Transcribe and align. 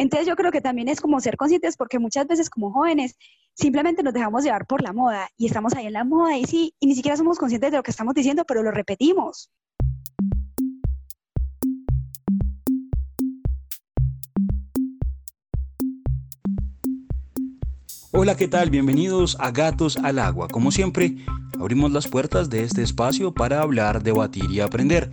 Entonces 0.00 0.26
yo 0.26 0.34
creo 0.34 0.50
que 0.50 0.62
también 0.62 0.88
es 0.88 0.98
como 0.98 1.20
ser 1.20 1.36
conscientes 1.36 1.76
porque 1.76 1.98
muchas 1.98 2.26
veces 2.26 2.48
como 2.48 2.72
jóvenes 2.72 3.16
simplemente 3.52 4.02
nos 4.02 4.14
dejamos 4.14 4.42
llevar 4.42 4.66
por 4.66 4.80
la 4.80 4.94
moda 4.94 5.28
y 5.36 5.44
estamos 5.44 5.74
ahí 5.74 5.88
en 5.88 5.92
la 5.92 6.04
moda 6.04 6.38
y 6.38 6.46
sí, 6.46 6.74
y 6.80 6.86
ni 6.86 6.94
siquiera 6.94 7.18
somos 7.18 7.36
conscientes 7.36 7.70
de 7.70 7.76
lo 7.76 7.82
que 7.82 7.90
estamos 7.90 8.14
diciendo, 8.14 8.46
pero 8.48 8.62
lo 8.62 8.70
repetimos. 8.70 9.50
Hola, 18.12 18.38
¿qué 18.38 18.48
tal? 18.48 18.70
Bienvenidos 18.70 19.36
a 19.38 19.50
Gatos 19.50 19.98
al 19.98 20.18
Agua. 20.18 20.48
Como 20.48 20.72
siempre, 20.72 21.16
abrimos 21.58 21.92
las 21.92 22.08
puertas 22.08 22.48
de 22.48 22.62
este 22.62 22.82
espacio 22.82 23.34
para 23.34 23.60
hablar, 23.60 24.02
debatir 24.02 24.50
y 24.50 24.60
aprender. 24.60 25.10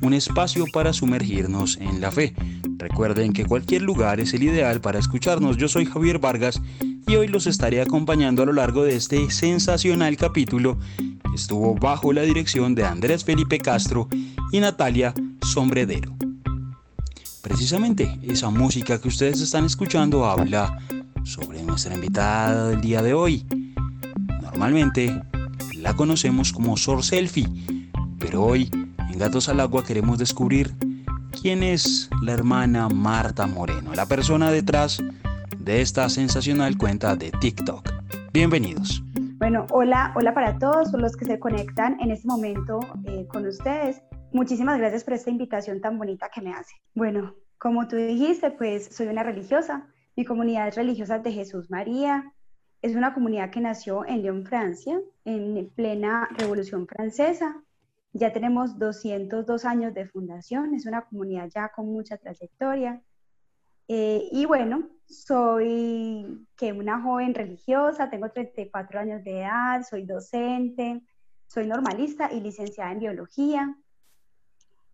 Un 0.00 0.14
espacio 0.14 0.64
para 0.72 0.94
sumergirnos 0.94 1.76
en 1.76 2.00
la 2.00 2.10
fe. 2.10 2.34
Recuerden 2.82 3.32
que 3.32 3.46
cualquier 3.46 3.82
lugar 3.82 4.18
es 4.18 4.34
el 4.34 4.42
ideal 4.42 4.80
para 4.80 4.98
escucharnos. 4.98 5.56
Yo 5.56 5.68
soy 5.68 5.86
Javier 5.86 6.18
Vargas 6.18 6.60
y 7.06 7.14
hoy 7.14 7.28
los 7.28 7.46
estaré 7.46 7.80
acompañando 7.80 8.42
a 8.42 8.46
lo 8.46 8.52
largo 8.52 8.82
de 8.82 8.96
este 8.96 9.30
sensacional 9.30 10.16
capítulo 10.16 10.76
que 10.98 11.36
estuvo 11.36 11.76
bajo 11.76 12.12
la 12.12 12.22
dirección 12.22 12.74
de 12.74 12.84
Andrés 12.84 13.22
Felipe 13.22 13.60
Castro 13.60 14.08
y 14.50 14.58
Natalia 14.58 15.14
Sombredero. 15.42 16.12
Precisamente 17.40 18.18
esa 18.20 18.50
música 18.50 19.00
que 19.00 19.06
ustedes 19.06 19.40
están 19.40 19.64
escuchando 19.64 20.24
habla 20.24 20.76
sobre 21.22 21.62
nuestra 21.62 21.94
invitada 21.94 22.70
del 22.70 22.80
día 22.80 23.00
de 23.00 23.14
hoy. 23.14 23.46
Normalmente 24.42 25.22
la 25.76 25.94
conocemos 25.94 26.52
como 26.52 26.76
Sor 26.76 27.04
Selfie, 27.04 27.48
pero 28.18 28.42
hoy 28.42 28.68
en 28.98 29.18
Gatos 29.20 29.48
al 29.48 29.60
Agua 29.60 29.84
queremos 29.84 30.18
descubrir 30.18 30.74
quién 31.42 31.64
es 31.64 32.08
la 32.22 32.34
hermana 32.34 32.88
Marta 32.88 33.48
Moreno, 33.48 33.92
la 33.96 34.06
persona 34.06 34.52
detrás 34.52 35.02
de 35.58 35.80
esta 35.80 36.08
sensacional 36.08 36.78
cuenta 36.78 37.16
de 37.16 37.32
TikTok. 37.32 37.84
Bienvenidos. 38.32 39.02
Bueno, 39.38 39.66
hola, 39.72 40.12
hola 40.14 40.34
para 40.34 40.56
todos 40.60 40.92
los 40.92 41.16
que 41.16 41.24
se 41.24 41.40
conectan 41.40 41.98
en 42.00 42.12
este 42.12 42.28
momento 42.28 42.78
eh, 43.06 43.26
con 43.26 43.44
ustedes. 43.44 44.02
Muchísimas 44.30 44.78
gracias 44.78 45.02
por 45.02 45.14
esta 45.14 45.30
invitación 45.30 45.80
tan 45.80 45.98
bonita 45.98 46.30
que 46.32 46.42
me 46.42 46.54
hace. 46.54 46.76
Bueno, 46.94 47.34
como 47.58 47.88
tú 47.88 47.96
dijiste, 47.96 48.52
pues 48.52 48.94
soy 48.94 49.08
una 49.08 49.24
religiosa. 49.24 49.88
Mi 50.14 50.24
comunidad 50.24 50.68
es 50.68 50.76
religiosa 50.76 51.18
de 51.18 51.32
Jesús 51.32 51.68
María. 51.72 52.32
Es 52.82 52.94
una 52.94 53.14
comunidad 53.14 53.50
que 53.50 53.60
nació 53.60 54.06
en 54.06 54.22
Lyon, 54.22 54.46
Francia, 54.46 55.00
en 55.24 55.68
plena 55.74 56.28
Revolución 56.38 56.86
Francesa. 56.86 57.56
Ya 58.12 58.32
tenemos 58.32 58.78
202 58.78 59.64
años 59.64 59.94
de 59.94 60.06
fundación, 60.06 60.74
es 60.74 60.86
una 60.86 61.02
comunidad 61.02 61.48
ya 61.48 61.70
con 61.70 61.86
mucha 61.86 62.18
trayectoria. 62.18 63.02
Eh, 63.88 64.28
y 64.30 64.44
bueno, 64.44 64.90
soy 65.06 66.46
que 66.56 66.72
una 66.72 67.00
joven 67.00 67.34
religiosa, 67.34 68.10
tengo 68.10 68.30
34 68.30 69.00
años 69.00 69.24
de 69.24 69.40
edad, 69.40 69.82
soy 69.88 70.04
docente, 70.04 71.02
soy 71.46 71.66
normalista 71.66 72.32
y 72.32 72.40
licenciada 72.40 72.92
en 72.92 72.98
biología. 73.00 73.76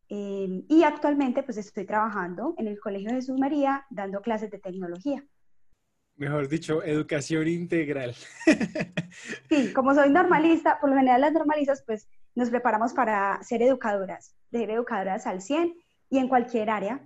Eh, 0.09 0.65
y 0.69 0.83
actualmente 0.85 1.43
pues 1.43 1.59
estoy 1.59 1.85
trabajando 1.85 2.55
en 2.57 2.67
el 2.67 2.81
Colegio 2.81 3.11
Jesús 3.11 3.39
María 3.39 3.85
dando 3.91 4.23
clases 4.23 4.51
de 4.51 4.59
tecnología. 4.59 5.25
Mejor 6.17 6.49
dicho, 6.49 6.83
educación 6.83 7.47
integral. 7.47 8.15
sí, 9.49 9.73
como 9.73 9.95
soy 9.95 10.11
normalista, 10.11 10.81
por 10.81 10.91
lo 10.91 10.97
general 10.97 11.21
las 11.21 11.33
normalistas 11.33 11.85
pues 11.87 12.09
nos 12.39 12.51
preparamos 12.51 12.93
para 12.93 13.43
ser 13.43 13.63
educadoras, 13.63 14.33
ser 14.53 14.71
educadoras 14.71 15.27
al 15.27 15.43
100 15.43 15.75
y 16.09 16.19
en 16.19 16.29
cualquier 16.29 16.71
área. 16.71 17.01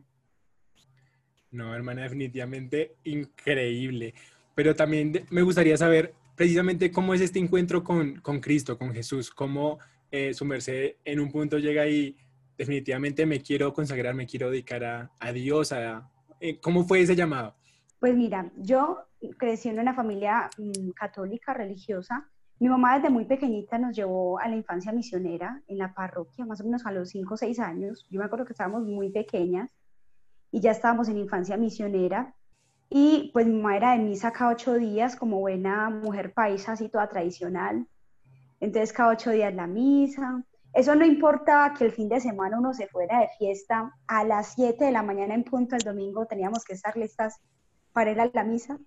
No, 1.50 1.75
hermana, 1.75 2.02
definitivamente 2.02 2.97
increíble. 3.05 4.12
Pero 4.55 4.77
también 4.77 5.25
me 5.30 5.41
gustaría 5.41 5.78
saber 5.78 6.12
precisamente 6.36 6.92
cómo 6.92 7.14
es 7.14 7.22
este 7.22 7.38
encuentro 7.38 7.83
con, 7.83 8.20
con 8.20 8.41
Cristo, 8.41 8.77
con 8.77 8.92
Jesús, 8.92 9.30
cómo 9.30 9.78
eh, 10.10 10.34
su 10.34 10.44
merced 10.44 10.97
en 11.03 11.19
un 11.19 11.32
punto 11.32 11.59
llega 11.59 11.87
y 11.87 12.15
definitivamente 12.59 13.25
me 13.25 13.41
quiero 13.41 13.72
consagrar, 13.72 14.15
me 14.15 14.26
quiero 14.26 14.50
dedicar 14.50 14.84
a, 14.84 15.10
a 15.19 15.32
Dios, 15.32 15.72
a, 15.72 16.10
eh, 16.41 16.60
¿cómo 16.60 16.84
fue 16.84 17.00
ese 17.00 17.16
llamado? 17.16 17.56
Pues 17.98 18.15
mira, 18.15 18.53
yo 18.56 18.98
crecí 19.38 19.71
en 19.71 19.78
una 19.78 19.94
familia 19.94 20.50
mm, 20.59 20.91
católica, 20.91 21.54
religiosa, 21.54 22.28
mi 22.62 22.69
mamá 22.69 22.95
desde 22.95 23.11
muy 23.11 23.25
pequeñita 23.25 23.77
nos 23.77 23.97
llevó 23.97 24.39
a 24.39 24.47
la 24.47 24.55
infancia 24.55 24.93
misionera 24.93 25.61
en 25.67 25.78
la 25.78 25.93
parroquia, 25.93 26.45
más 26.45 26.61
o 26.61 26.65
menos 26.65 26.87
a 26.87 26.93
los 26.93 27.09
5 27.09 27.34
o 27.34 27.37
6 27.37 27.59
años. 27.59 28.06
Yo 28.09 28.21
me 28.21 28.27
acuerdo 28.27 28.45
que 28.45 28.53
estábamos 28.53 28.84
muy 28.84 29.11
pequeñas 29.11 29.75
y 30.53 30.61
ya 30.61 30.71
estábamos 30.71 31.09
en 31.09 31.19
infancia 31.19 31.56
misionera. 31.56 32.37
Y 32.89 33.31
pues 33.33 33.49
mi 33.49 33.55
mamá 33.55 33.77
era 33.77 33.93
de 33.95 34.05
misa 34.05 34.31
cada 34.31 34.53
ocho 34.53 34.75
días 34.75 35.17
como 35.17 35.41
buena 35.41 35.91
mujer 35.91 36.34
paisa, 36.34 36.75
así 36.75 36.89
toda 36.89 37.09
tradicional. 37.09 37.89
Entonces 38.61 38.93
cada 38.93 39.11
ocho 39.11 39.31
días 39.31 39.53
la 39.53 39.67
misa. 39.67 40.45
Eso 40.72 40.95
no 40.95 41.05
importaba 41.05 41.75
que 41.75 41.87
el 41.87 41.91
fin 41.91 42.09
de 42.09 42.21
semana 42.21 42.61
uno 42.61 42.72
se 42.75 42.87
fuera 42.87 43.22
de 43.22 43.28
fiesta. 43.39 43.93
A 44.06 44.22
las 44.22 44.55
7 44.55 44.84
de 44.84 44.93
la 44.93 45.03
mañana 45.03 45.34
en 45.34 45.43
punto 45.43 45.75
el 45.75 45.83
domingo 45.83 46.27
teníamos 46.27 46.65
que 46.65 46.75
estar 46.75 46.97
listas 46.97 47.41
para 47.93 48.12
ir 48.12 48.21
a 48.21 48.31
la 48.33 48.45
misa. 48.45 48.78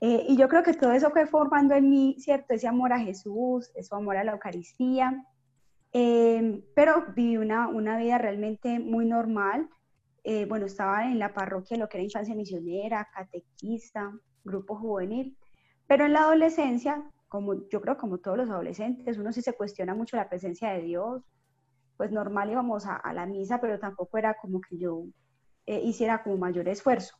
Eh, 0.00 0.26
y 0.28 0.36
yo 0.36 0.48
creo 0.48 0.62
que 0.62 0.74
todo 0.74 0.92
eso 0.92 1.10
fue 1.10 1.26
formando 1.26 1.74
en 1.74 1.88
mí, 1.90 2.16
¿cierto? 2.18 2.54
Ese 2.54 2.68
amor 2.68 2.92
a 2.92 2.98
Jesús, 2.98 3.70
ese 3.74 3.94
amor 3.94 4.16
a 4.16 4.24
la 4.24 4.32
Eucaristía. 4.32 5.24
Eh, 5.92 6.62
pero 6.74 7.06
viví 7.14 7.36
una, 7.36 7.68
una, 7.68 7.96
vida 7.98 8.18
realmente 8.18 8.78
muy 8.78 9.06
normal. 9.06 9.68
Eh, 10.24 10.46
bueno, 10.46 10.66
estaba 10.66 11.04
en 11.10 11.18
la 11.18 11.32
parroquia, 11.32 11.76
lo 11.78 11.88
que 11.88 11.98
era 11.98 12.04
infancia 12.04 12.34
misionera, 12.34 13.08
catequista, 13.14 14.12
grupo 14.44 14.76
juvenil. 14.76 15.36
Pero 15.86 16.04
en 16.04 16.12
la 16.12 16.22
adolescencia, 16.22 17.02
como 17.28 17.68
yo 17.68 17.80
creo 17.80 17.96
como 17.96 18.18
todos 18.18 18.36
los 18.36 18.50
adolescentes, 18.50 19.18
uno 19.18 19.32
sí 19.32 19.42
se 19.42 19.54
cuestiona 19.54 19.94
mucho 19.94 20.16
la 20.16 20.28
presencia 20.28 20.70
de 20.70 20.82
Dios. 20.82 21.22
Pues 21.96 22.12
normal 22.12 22.50
íbamos 22.50 22.86
a, 22.86 22.96
a 22.96 23.12
la 23.12 23.26
misa, 23.26 23.60
pero 23.60 23.78
tampoco 23.78 24.18
era 24.18 24.34
como 24.34 24.60
que 24.60 24.78
yo 24.78 25.04
hiciera 25.66 26.22
como 26.22 26.36
mayor 26.38 26.68
esfuerzo. 26.68 27.16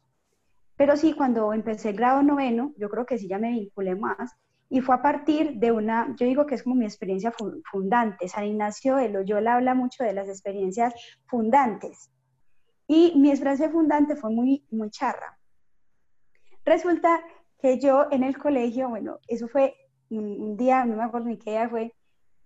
Pero 0.79 0.97
sí, 0.97 1.13
cuando 1.13 1.53
empecé 1.53 1.91
el 1.91 1.97
grado 1.97 2.23
noveno, 2.23 2.73
yo 2.79 2.89
creo 2.89 3.05
que 3.05 3.19
sí 3.19 3.27
ya 3.29 3.39
me 3.39 3.51
vinculé 3.51 3.97
más. 3.97 4.37
Y 4.71 4.81
fue 4.81 4.95
a 4.95 5.03
partir 5.03 5.55
de 5.55 5.73
una, 5.73 6.15
yo 6.17 6.25
digo 6.25 6.47
que 6.47 6.55
es 6.55 6.63
como 6.63 6.77
mi 6.77 6.85
experiencia 6.85 7.33
fundante. 7.71 8.29
San 8.29 8.45
Ignacio 8.45 8.95
de 8.95 9.09
Loyola 9.09 9.55
habla 9.55 9.75
mucho 9.75 10.05
de 10.05 10.13
las 10.13 10.29
experiencias 10.29 10.95
fundantes. 11.27 12.11
Y 12.87 13.13
mi 13.17 13.31
experiencia 13.31 13.69
fundante 13.71 14.15
fue 14.15 14.31
muy, 14.31 14.65
muy 14.71 14.89
charra. 14.91 15.37
Resulta 16.65 17.25
que 17.59 17.81
yo 17.81 18.07
en 18.13 18.23
el 18.23 18.39
colegio, 18.39 18.89
bueno, 18.89 19.19
eso 19.27 19.49
fue 19.49 19.75
un, 20.11 20.57
día, 20.57 20.85
no 20.85 20.97
me 20.97 21.03
acuerdo 21.03 21.27
ni 21.27 21.39
qué 21.39 21.51
día 21.51 21.69
fue, 21.69 21.93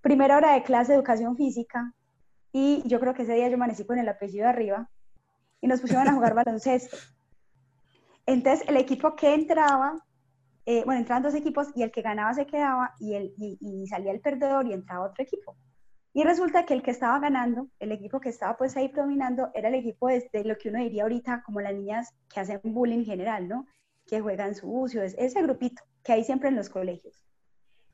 primera 0.01 0.39
hora 0.39 0.55
de 0.55 0.63
clase 0.63 0.93
de 0.93 0.99
educación 0.99 1.37
física. 1.37 1.93
Y 2.51 2.83
yo 2.87 2.99
creo 2.99 3.13
que 3.13 3.25
ese 3.25 3.35
día 3.35 3.49
yo 3.49 3.57
amanecí 3.57 3.85
con 3.85 3.99
el 3.99 4.09
apellido 4.09 4.49
arriba 4.49 4.89
y 5.61 5.67
nos 5.67 5.83
pusieron 5.83 6.09
a 6.09 6.15
jugar 6.15 6.35
baloncesto. 6.47 6.97
Entonces, 8.27 8.67
el 8.69 8.77
equipo 8.77 9.17
que 9.17 9.35
entraba, 9.35 9.99
eh, 10.67 10.85
bueno, 10.85 11.01
entraban 11.01 11.23
dos 11.23 11.35
equipos 11.35 11.69
y 11.75 11.83
el 11.83 11.91
que 11.91 12.03
ganaba 12.03 12.35
se 12.35 12.47
quedaba 12.47 12.95
y, 13.01 13.87
salía 13.89 14.13
el 14.13 14.21
perdedor 14.21 14.67
y 14.67 14.73
entraba 14.73 15.07
otro 15.07 15.25
equipo. 15.25 15.57
Y 16.15 16.25
resulta 16.25 16.67
que 16.67 16.75
el 16.75 16.83
que 16.83 16.91
estaba 16.91 17.19
ganando, 17.19 17.69
el 17.79 17.91
equipo 17.91 18.21
que 18.21 18.29
estaba 18.29 18.57
pues 18.57 18.77
ahí 18.77 18.89
dominando, 18.89 19.51
era 19.55 19.69
el 19.69 19.75
equipo 19.77 20.09
de, 20.09 20.29
lo 20.45 20.57
que 20.57 20.69
uno 20.69 20.79
diría 20.79 21.05
ahorita 21.05 21.43
como 21.45 21.61
las 21.61 21.75
niñas 21.75 22.15
que 22.33 22.41
hacen 22.41 22.61
bullying 22.63 22.99
en 22.99 23.05
general, 23.07 23.49
¿no? 23.49 23.67
Que 24.07 24.21
juegan 24.21 24.55
sucio, 24.55 25.03
es 25.03 25.15
ese 25.19 25.43
grupito 25.43 25.83
que 26.05 26.13
hay 26.13 26.25
siempre 26.25 26.51
en 26.51 26.57
los 26.57 26.69
colegios. 26.69 27.25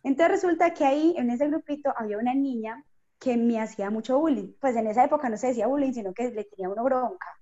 Entonces 0.02 0.42
resulta 0.42 0.74
que 0.74 0.84
ahí, 0.84 1.14
en 1.16 1.30
ese 1.30 1.48
grupito, 1.48 1.92
había 1.96 2.18
una 2.18 2.34
niña 2.34 2.84
que 3.18 3.36
me 3.36 3.60
hacía 3.60 3.90
mucho 3.90 4.18
bullying. 4.18 4.52
Pues 4.60 4.76
en 4.76 4.86
esa 4.86 5.04
época 5.04 5.28
no 5.28 5.36
se 5.36 5.48
decía 5.48 5.66
bullying, 5.66 5.92
sino 5.92 6.12
que 6.12 6.30
le 6.30 6.44
tenía 6.44 6.68
uno 6.68 6.84
bronca. 6.84 7.37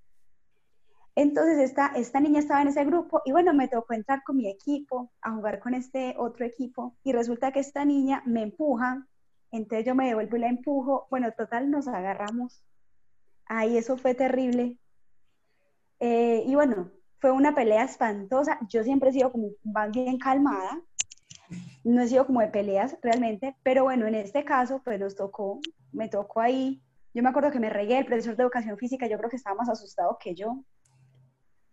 Entonces 1.17 1.59
esta, 1.59 1.93
esta 1.97 2.21
niña 2.21 2.41
estaba 2.41 2.61
en 2.61 2.69
ese 2.69 2.85
grupo 2.85 3.23
y 3.25 3.33
bueno, 3.33 3.55
me 3.55 3.69
tocó 3.69 3.95
entrar 3.95 4.23
con 4.23 4.37
mi 4.37 4.51
equipo 4.51 5.11
a 5.23 5.33
jugar 5.33 5.61
con 5.61 5.73
este 5.73 6.15
otro 6.19 6.45
equipo 6.45 6.95
y 7.03 7.13
resulta 7.13 7.53
que 7.53 7.61
esta 7.61 7.87
niña 7.87 8.23
me 8.27 8.43
empuja, 8.43 9.07
entonces 9.51 9.87
yo 9.87 9.95
me 9.95 10.09
devuelvo 10.09 10.37
y 10.37 10.41
la 10.41 10.49
empujo, 10.49 11.07
bueno, 11.11 11.33
total 11.33 11.71
nos 11.71 11.89
agarramos. 11.89 12.63
Ay, 13.47 13.79
eso 13.79 13.97
fue 13.97 14.15
terrible. 14.15 14.77
Eh, 16.01 16.45
y 16.47 16.55
bueno, 16.55 16.93
fue 17.19 17.31
una 17.31 17.55
pelea 17.55 17.85
espantosa. 17.85 18.59
Yo 18.69 18.85
siempre 18.85 19.09
he 19.09 19.13
sido 19.15 19.33
como 19.33 19.53
más 19.65 19.91
bien 19.93 20.19
calmada, 20.19 20.83
no 21.83 22.03
he 22.03 22.09
sido 22.09 22.27
como 22.27 22.41
de 22.41 22.49
peleas 22.49 22.99
realmente, 23.01 23.57
pero 23.63 23.85
bueno, 23.85 24.07
en 24.07 24.17
este 24.17 24.45
caso 24.45 24.83
pues 24.85 25.01
nos 25.01 25.17
tocó, 25.17 25.61
me 25.93 26.11
tocó 26.11 26.43
ahí. 26.43 26.83
Yo 27.15 27.23
me 27.23 27.31
acuerdo 27.31 27.51
que 27.51 27.61
me 27.61 27.71
regué, 27.71 27.97
el 27.97 28.05
profesor 28.05 28.37
de 28.37 28.43
educación 28.43 28.77
física, 28.77 29.07
yo 29.07 29.17
creo 29.17 29.31
que 29.31 29.37
estaba 29.37 29.57
más 29.57 29.71
asustado 29.71 30.19
que 30.21 30.35
yo 30.35 30.63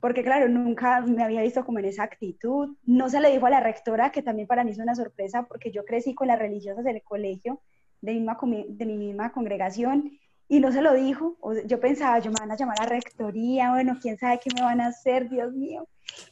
porque 0.04 0.22
claro, 0.22 0.50
nunca 0.50 1.00
me 1.00 1.24
había 1.24 1.44
visto 1.44 1.64
como 1.64 1.80
en 1.80 1.86
esa 1.86 2.04
actitud. 2.04 2.76
No 2.84 3.10
se 3.10 3.22
le 3.22 3.32
dijo 3.32 3.46
a 3.46 3.50
la 3.50 3.62
rectora, 3.62 4.12
que 4.12 4.22
también 4.22 4.50
para 4.50 4.66
mí 4.66 4.72
es 4.72 4.78
una 4.78 4.96
sorpresa, 4.96 5.44
porque 5.44 5.72
yo 5.72 5.86
crecí 5.86 6.14
con 6.14 6.28
las 6.28 6.38
religiosas 6.38 6.84
del 6.84 7.02
colegio, 7.02 7.62
de, 8.02 8.12
misma, 8.12 8.38
de 8.68 8.86
mi 8.86 8.98
misma 8.98 9.32
congregación, 9.32 10.12
y 10.50 10.60
no 10.60 10.74
se 10.74 10.82
lo 10.82 10.94
dijo. 10.94 11.38
Yo 11.68 11.80
pensaba, 11.80 12.20
yo 12.20 12.32
me 12.32 12.36
van 12.42 12.52
a 12.52 12.58
llamar 12.58 12.82
a 12.82 12.86
rectoría, 12.86 13.72
bueno, 13.72 13.98
quién 14.02 14.18
sabe 14.18 14.42
qué 14.44 14.50
me 14.54 14.62
van 14.62 14.82
a 14.82 14.88
hacer, 14.88 15.30
Dios 15.30 15.54
mío. 15.54 15.88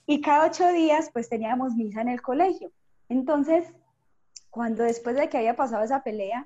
Y 0.05 0.19
cada 0.19 0.47
ocho 0.47 0.67
días, 0.73 1.09
pues 1.13 1.29
teníamos 1.29 1.73
misa 1.73 2.01
en 2.01 2.09
el 2.09 2.21
colegio. 2.21 2.73
Entonces, 3.07 3.71
cuando 4.49 4.83
después 4.83 5.15
de 5.15 5.29
que 5.29 5.37
había 5.37 5.55
pasado 5.55 5.81
esa 5.81 6.03
pelea, 6.03 6.45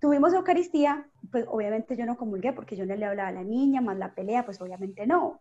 tuvimos 0.00 0.32
Eucaristía, 0.32 1.06
pues 1.30 1.44
obviamente 1.46 1.98
yo 1.98 2.06
no 2.06 2.16
comulgué 2.16 2.54
porque 2.54 2.76
yo 2.76 2.86
no 2.86 2.96
le 2.96 3.04
hablaba 3.04 3.28
a 3.28 3.32
la 3.32 3.44
niña, 3.44 3.82
más 3.82 3.98
la 3.98 4.14
pelea, 4.14 4.46
pues 4.46 4.58
obviamente 4.62 5.06
no. 5.06 5.38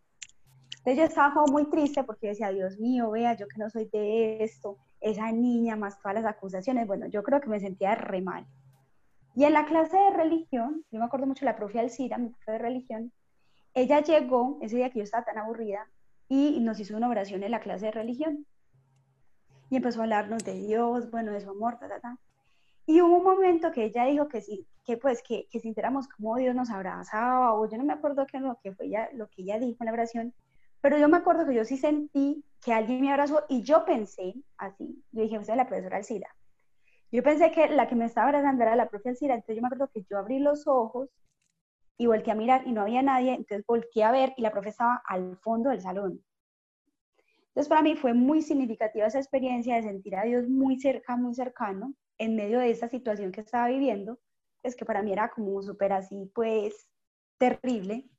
Entonces 0.79 0.97
yo 0.97 1.03
estaba 1.03 1.45
muy 1.51 1.69
triste 1.69 2.03
porque 2.03 2.29
decía, 2.29 2.49
Dios 2.51 2.79
mío, 2.79 3.11
vea, 3.11 3.35
yo 3.35 3.47
que 3.47 3.57
no 3.57 3.69
soy 3.69 3.89
de 3.91 4.43
esto, 4.43 4.77
esa 5.01 5.31
niña, 5.31 5.75
más 5.75 5.99
todas 5.99 6.15
las 6.15 6.25
acusaciones, 6.25 6.87
bueno, 6.87 7.07
yo 7.07 7.21
creo 7.21 7.41
que 7.41 7.49
me 7.49 7.59
sentía 7.59 7.95
re 7.95 8.21
mal. 8.21 8.47
Y 9.35 9.43
en 9.43 9.53
la 9.53 9.65
clase 9.65 9.97
de 9.97 10.11
religión, 10.11 10.85
yo 10.91 10.99
me 10.99 11.05
acuerdo 11.05 11.27
mucho 11.27 11.45
la 11.45 11.55
profe 11.55 11.79
Alcira, 11.79 12.17
mi 12.17 12.29
profe 12.29 12.53
de 12.53 12.57
religión, 12.59 13.11
ella 13.73 14.01
llegó 14.01 14.57
ese 14.61 14.77
día 14.77 14.89
que 14.89 14.99
yo 14.99 15.03
estaba 15.03 15.25
tan 15.25 15.37
aburrida 15.37 15.87
y 16.27 16.59
nos 16.61 16.79
hizo 16.79 16.95
una 16.95 17.09
oración 17.09 17.43
en 17.43 17.51
la 17.51 17.59
clase 17.59 17.87
de 17.87 17.91
religión. 17.91 18.45
Y 19.69 19.77
empezó 19.77 19.99
a 19.99 20.03
hablarnos 20.03 20.43
de 20.43 20.53
Dios, 20.53 21.11
bueno, 21.11 21.31
de 21.31 21.41
su 21.41 21.49
amor, 21.49 21.77
ta, 21.77 21.87
ta, 21.87 21.99
ta. 21.99 22.17
Y 22.85 23.01
hubo 23.01 23.17
un 23.17 23.23
momento 23.23 23.71
que 23.71 23.83
ella 23.83 24.05
dijo 24.05 24.27
que 24.27 24.41
sí, 24.41 24.65
que 24.83 24.97
pues 24.97 25.21
que, 25.21 25.47
que 25.51 25.59
sintiéramos 25.59 26.07
como 26.07 26.37
Dios 26.37 26.55
nos 26.55 26.71
abrazaba, 26.71 27.53
o 27.53 27.69
yo 27.69 27.77
no 27.77 27.83
me 27.83 27.93
acuerdo 27.93 28.25
qué 28.25 28.39
lo 28.39 28.57
que 28.63 28.73
fue 28.73 28.87
ella, 28.87 29.09
lo 29.13 29.27
que 29.27 29.43
ella 29.43 29.59
dijo 29.59 29.77
en 29.81 29.85
la 29.85 29.93
oración, 29.93 30.33
pero 30.81 30.97
yo 30.97 31.09
me 31.09 31.17
acuerdo 31.17 31.45
que 31.45 31.55
yo 31.55 31.65
sí 31.65 31.77
sentí 31.77 32.43
que 32.61 32.73
alguien 32.73 33.01
me 33.01 33.11
abrazó 33.11 33.45
y 33.49 33.63
yo 33.63 33.85
pensé 33.85 34.35
así, 34.57 35.03
yo 35.11 35.23
dije, 35.23 35.39
usted 35.39 35.53
es 35.53 35.57
la 35.57 35.67
profesora 35.67 35.97
Alcira. 35.97 36.27
Yo 37.11 37.23
pensé 37.23 37.51
que 37.51 37.69
la 37.69 37.87
que 37.87 37.95
me 37.95 38.05
estaba 38.05 38.27
abrazando 38.27 38.63
era 38.63 38.75
la 38.75 38.89
profesora 38.89 39.11
Alcira, 39.11 39.33
entonces 39.35 39.55
yo 39.55 39.61
me 39.61 39.67
acuerdo 39.67 39.89
que 39.93 40.03
yo 40.09 40.17
abrí 40.17 40.39
los 40.39 40.67
ojos 40.67 41.09
y 41.97 42.07
volteé 42.07 42.33
a 42.33 42.35
mirar 42.35 42.65
y 42.65 42.71
no 42.71 42.81
había 42.81 43.01
nadie, 43.01 43.33
entonces 43.33 43.65
volteé 43.65 44.03
a 44.03 44.11
ver 44.11 44.33
y 44.37 44.41
la 44.41 44.51
profe 44.51 44.69
estaba 44.69 45.01
al 45.05 45.37
fondo 45.37 45.69
del 45.69 45.81
salón. 45.81 46.23
Entonces 47.49 47.67
para 47.67 47.81
mí 47.81 47.95
fue 47.95 48.13
muy 48.13 48.41
significativa 48.41 49.07
esa 49.07 49.19
experiencia 49.19 49.75
de 49.75 49.83
sentir 49.83 50.15
a 50.15 50.23
Dios 50.23 50.47
muy 50.47 50.79
cerca, 50.79 51.17
muy 51.17 51.33
cercano, 51.33 51.93
en 52.17 52.35
medio 52.35 52.59
de 52.59 52.69
esta 52.69 52.87
situación 52.87 53.31
que 53.31 53.41
estaba 53.41 53.67
viviendo, 53.67 54.19
es 54.61 54.75
que 54.75 54.85
para 54.85 55.01
mí 55.01 55.11
era 55.11 55.29
como 55.29 55.61
súper 55.61 55.93
así, 55.93 56.29
pues, 56.35 56.89
terrible. 57.37 58.09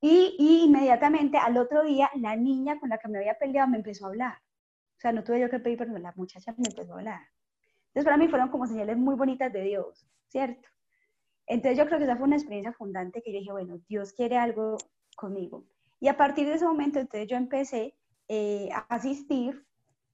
Y, 0.00 0.36
inmediatamente 0.64 1.36
al 1.36 1.56
otro 1.58 1.84
día, 1.84 2.10
la 2.16 2.36
niña 2.36 2.78
con 2.80 2.88
la 2.88 2.98
que 2.98 3.08
me 3.08 3.18
había 3.18 3.38
peleado 3.38 3.68
me 3.68 3.76
empezó 3.76 4.06
a 4.06 4.08
hablar. 4.08 4.38
O 4.96 5.00
sea, 5.00 5.12
no 5.12 5.24
tuve 5.24 5.40
yo 5.40 5.50
que 5.50 5.60
pedir 5.60 5.78
perdón, 5.78 6.02
la 6.02 6.12
muchacha 6.16 6.54
me 6.56 6.68
empezó 6.68 6.94
a 6.94 6.98
hablar. 6.98 7.20
Entonces, 7.88 8.04
para 8.04 8.16
mí 8.16 8.28
fueron 8.28 8.48
como 8.48 8.66
señales 8.66 8.96
muy 8.96 9.14
bonitas 9.16 9.52
de 9.52 9.62
Dios, 9.62 10.06
¿cierto? 10.28 10.68
Entonces, 11.46 11.78
yo 11.78 11.86
creo 11.86 11.98
que 11.98 12.04
esa 12.04 12.16
fue 12.16 12.26
una 12.26 12.36
experiencia 12.36 12.72
fundante 12.72 13.22
que 13.22 13.32
yo 13.32 13.40
dije, 13.40 13.52
bueno, 13.52 13.78
Dios 13.88 14.12
quiere 14.12 14.36
algo 14.38 14.76
conmigo. 15.16 15.64
Y 15.98 16.08
a 16.08 16.16
partir 16.16 16.46
de 16.46 16.54
ese 16.54 16.64
momento, 16.64 16.98
entonces 16.98 17.28
yo 17.28 17.36
empecé 17.36 17.94
eh, 18.28 18.68
a 18.72 18.86
asistir 18.94 19.66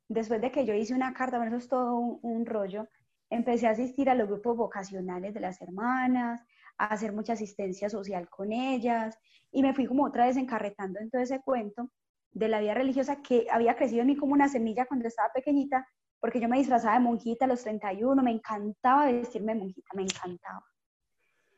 después 0.08 0.40
de 0.40 0.50
que 0.50 0.64
yo 0.64 0.74
hice 0.74 0.94
una 0.94 1.12
carta, 1.14 1.36
bueno, 1.36 1.56
eso 1.56 1.64
es 1.64 1.68
todo 1.68 1.96
un, 1.96 2.46
rollo, 2.46 2.88
empecé 3.30 3.66
a 3.66 3.70
asistir 3.70 4.08
a 4.10 4.14
los 4.14 4.28
grupos 4.28 4.56
vocacionales 4.56 5.34
de 5.34 5.40
las 5.40 5.60
hermanas, 5.60 6.42
a 6.78 6.86
hacer 6.86 7.12
mucha 7.12 7.34
asistencia 7.34 7.88
social 7.88 8.28
con 8.28 8.52
ellas 8.52 9.18
y 9.50 9.62
me 9.62 9.74
fui 9.74 9.86
como 9.86 10.04
otra 10.04 10.26
vez 10.26 10.36
encarretando 10.36 11.00
en 11.00 11.10
todo 11.10 11.22
ese 11.22 11.40
cuento 11.40 11.90
de 12.32 12.48
la 12.48 12.60
vida 12.60 12.74
religiosa 12.74 13.22
que 13.22 13.46
había 13.50 13.76
crecido 13.76 14.02
en 14.02 14.08
mí 14.08 14.16
como 14.16 14.34
una 14.34 14.48
semilla 14.48 14.84
cuando 14.86 15.08
estaba 15.08 15.32
pequeñita, 15.32 15.86
porque 16.20 16.40
yo 16.40 16.48
me 16.48 16.58
disfrazaba 16.58 16.94
de 16.94 17.00
monjita 17.00 17.46
a 17.46 17.48
los 17.48 17.62
31, 17.62 18.22
me 18.22 18.32
encantaba 18.32 19.06
vestirme 19.06 19.54
de 19.54 19.60
monjita, 19.60 19.88
me 19.94 20.02
encantaba. 20.02 20.64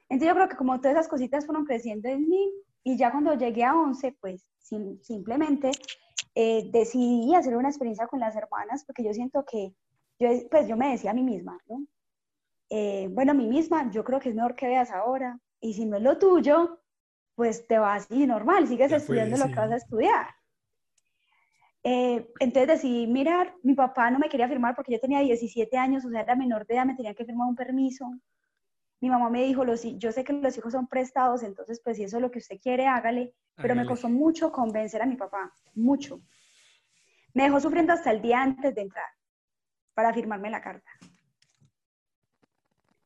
Entonces 0.08 0.28
yo 0.28 0.34
creo 0.34 0.48
que 0.48 0.56
como 0.56 0.80
todas 0.80 0.96
esas 0.96 1.08
cositas 1.08 1.44
fueron 1.44 1.64
creciendo 1.64 2.08
en 2.08 2.28
mí 2.28 2.52
y 2.84 2.96
ya 2.96 3.10
cuando 3.10 3.34
llegué 3.34 3.64
a 3.64 3.74
11, 3.74 4.16
pues 4.20 4.48
simplemente 5.02 5.72
eh, 6.34 6.70
decidí 6.72 7.34
hacer 7.34 7.56
una 7.56 7.68
experiencia 7.68 8.06
con 8.06 8.20
las 8.20 8.36
hermanas 8.36 8.84
porque 8.84 9.02
yo 9.02 9.12
siento 9.12 9.44
que, 9.44 9.74
yo, 10.18 10.28
pues 10.50 10.68
yo 10.68 10.76
me 10.76 10.90
decía 10.90 11.10
a 11.10 11.14
mí 11.14 11.22
misma, 11.22 11.58
¿no? 11.66 11.84
Eh, 12.70 13.08
bueno, 13.10 13.32
a 13.32 13.34
mí 13.34 13.46
misma, 13.46 13.90
yo 13.90 14.04
creo 14.04 14.20
que 14.20 14.28
es 14.28 14.34
mejor 14.34 14.54
que 14.54 14.66
veas 14.66 14.90
ahora 14.90 15.38
y 15.60 15.74
si 15.74 15.86
no 15.86 15.96
es 15.96 16.02
lo 16.02 16.18
tuyo, 16.18 16.80
pues 17.34 17.66
te 17.66 17.78
vas 17.78 18.06
y 18.10 18.26
normal, 18.26 18.66
sigues 18.66 18.92
estudiando 18.92 19.36
lo 19.36 19.46
que 19.46 19.54
vas 19.54 19.70
a 19.70 19.76
estudiar. 19.76 20.26
Eh, 21.84 22.28
entonces 22.40 22.68
decidí 22.68 23.06
mirar, 23.06 23.54
mi 23.62 23.74
papá 23.74 24.10
no 24.10 24.18
me 24.18 24.28
quería 24.28 24.48
firmar 24.48 24.74
porque 24.74 24.92
yo 24.92 25.00
tenía 25.00 25.20
17 25.20 25.76
años, 25.78 26.04
o 26.04 26.10
sea, 26.10 26.22
era 26.22 26.34
menor 26.34 26.66
de 26.66 26.74
edad, 26.74 26.84
me 26.84 26.94
tenían 26.94 27.14
que 27.14 27.24
firmar 27.24 27.48
un 27.48 27.54
permiso. 27.54 28.10
Mi 29.00 29.08
mamá 29.08 29.30
me 29.30 29.44
dijo, 29.44 29.64
yo 29.64 30.12
sé 30.12 30.24
que 30.24 30.32
los 30.32 30.58
hijos 30.58 30.72
son 30.72 30.88
prestados, 30.88 31.44
entonces 31.44 31.80
pues 31.82 31.96
si 31.96 32.02
eso 32.02 32.16
es 32.16 32.22
lo 32.22 32.30
que 32.30 32.40
usted 32.40 32.58
quiere, 32.60 32.86
hágale. 32.86 33.34
Pero 33.54 33.74
me 33.74 33.86
costó 33.86 34.08
mucho 34.08 34.52
convencer 34.52 35.02
a 35.02 35.06
mi 35.06 35.16
papá, 35.16 35.52
mucho. 35.74 36.20
Me 37.34 37.44
dejó 37.44 37.60
sufriendo 37.60 37.92
hasta 37.92 38.10
el 38.10 38.20
día 38.22 38.42
antes 38.42 38.74
de 38.74 38.82
entrar 38.82 39.06
para 39.94 40.12
firmarme 40.12 40.50
la 40.50 40.60
carta. 40.60 40.90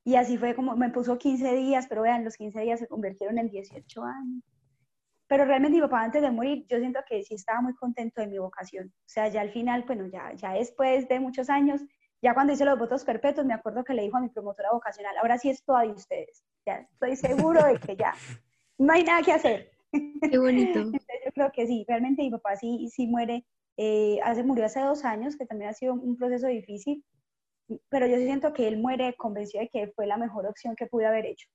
Y 0.05 0.17
así 0.17 0.37
fue 0.37 0.55
como, 0.55 0.77
me 0.77 0.91
puso 0.91 1.17
15 1.17 1.55
días, 1.55 1.87
pero 1.89 2.03
vean, 2.03 2.25
los 2.25 2.37
15 2.37 2.61
días 2.61 2.81
se 2.81 2.89
convirtieron 2.89 3.39
en 3.39 3.49
18 3.49 4.03
años. 4.03 4.43
Pero 5.29 5.45
realmente 5.45 5.77
mi 5.77 5.83
papá 5.83 6.03
antes 6.03 6.23
de 6.23 6.31
morir, 6.31 6.67
yo 6.69 6.79
siento 6.79 7.01
que 7.09 7.23
sí 7.23 7.35
estaba 7.35 7.61
muy 7.63 7.75
contento 7.75 8.21
de 8.21 8.27
mi 8.27 8.39
vocación. 8.39 8.89
O 8.89 9.09
sea, 9.09 9.29
ya 9.29 9.41
al 9.41 9.51
final, 9.51 9.85
bueno, 9.87 10.07
ya, 10.07 10.33
ya 10.35 10.53
después 10.53 11.09
de 11.09 11.21
muchos 11.21 11.49
años, 11.49 11.81
ya 12.21 12.35
cuando 12.35 12.53
hice 12.53 12.65
los 12.65 12.79
votos 12.79 13.05
perpetuos, 13.05 13.47
me 13.47 13.55
acuerdo 13.55 13.85
que 13.85 13.95
le 13.95 14.03
dijo 14.03 14.17
a 14.17 14.21
mi 14.21 14.29
promotora 14.29 14.71
vocacional, 14.73 15.17
ahora 15.19 15.39
sí 15.39 15.51
es 15.51 15.65
toda 15.65 15.83
de 15.83 15.93
ustedes. 15.93 16.45
Ya 16.67 16.87
estoy 16.93 17.17
seguro 17.17 17.65
de 17.65 17.79
que 17.79 17.97
ya 17.97 18.13
no 18.79 18.93
hay 18.93 19.05
nada 19.05 19.23
que 19.23 19.33
hacer. 19.33 19.71
Qué 20.31 20.39
bonito. 20.39 20.81
yo 21.25 21.33
creo 21.33 21.53
que 21.53 21.67
sí, 21.67 21.85
realmente 21.89 22.23
mi 22.23 22.31
papá 22.31 22.57
sí, 22.57 22.89
sí 22.91 23.07
muere, 23.07 23.45
eh, 23.77 24.19
hace, 24.23 24.43
murió 24.45 24.67
hace 24.67 24.81
dos 24.81 25.05
años, 25.05 25.37
que 25.37 25.47
también 25.47 25.71
ha 25.71 25.75
sido 25.75 25.95
un 25.95 26.17
proceso 26.17 26.47
difícil, 26.47 27.05
pero 27.89 28.07
yo 28.07 28.17
siento 28.17 28.53
que 28.53 28.69
él 28.69 28.77
muere 28.79 29.15
convencido 29.17 29.63
de 29.63 29.69
que 29.69 29.93
fue 29.95 30.07
la 30.07 30.17
mejor 30.17 30.47
opción 30.47 30.75
que 30.77 30.87
pude 30.87 31.07
haber 31.07 31.27
hecho. 31.27 31.49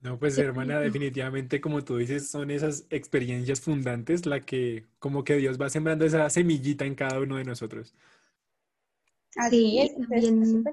No, 0.00 0.18
pues 0.18 0.36
hermana, 0.36 0.80
definitivamente 0.80 1.60
como 1.60 1.84
tú 1.84 1.96
dices, 1.96 2.28
son 2.28 2.50
esas 2.50 2.86
experiencias 2.90 3.60
fundantes 3.60 4.26
la 4.26 4.40
que 4.40 4.86
como 4.98 5.22
que 5.22 5.36
Dios 5.36 5.60
va 5.60 5.70
sembrando 5.70 6.04
esa 6.04 6.28
semillita 6.28 6.84
en 6.84 6.96
cada 6.96 7.20
uno 7.20 7.36
de 7.36 7.44
nosotros. 7.44 7.94
Así 9.36 9.78
es, 9.78 9.94
también, 9.94 10.64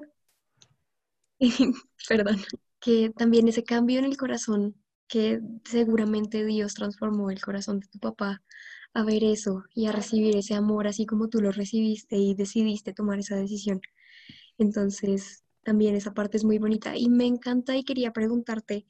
perdón, 2.08 2.38
que 2.80 3.10
también 3.10 3.46
ese 3.46 3.62
cambio 3.62 4.00
en 4.00 4.04
el 4.04 4.16
corazón 4.16 4.74
que 5.06 5.40
seguramente 5.64 6.44
Dios 6.44 6.74
transformó 6.74 7.30
el 7.30 7.40
corazón 7.40 7.80
de 7.80 7.86
tu 7.86 7.98
papá 8.00 8.42
a 8.94 9.04
ver 9.04 9.24
eso 9.24 9.64
y 9.74 9.86
a 9.86 9.92
recibir 9.92 10.36
ese 10.36 10.54
amor 10.54 10.86
así 10.88 11.06
como 11.06 11.28
tú 11.28 11.40
lo 11.40 11.52
recibiste 11.52 12.16
y 12.16 12.34
decidiste 12.34 12.92
tomar 12.92 13.18
esa 13.20 13.36
decisión. 13.36 13.80
Entonces, 14.58 15.44
también 15.62 15.94
esa 15.96 16.14
parte 16.14 16.36
es 16.38 16.44
muy 16.44 16.58
bonita 16.58 16.96
y 16.96 17.08
me 17.08 17.26
encanta 17.26 17.76
y 17.76 17.84
quería 17.84 18.12
preguntarte, 18.12 18.86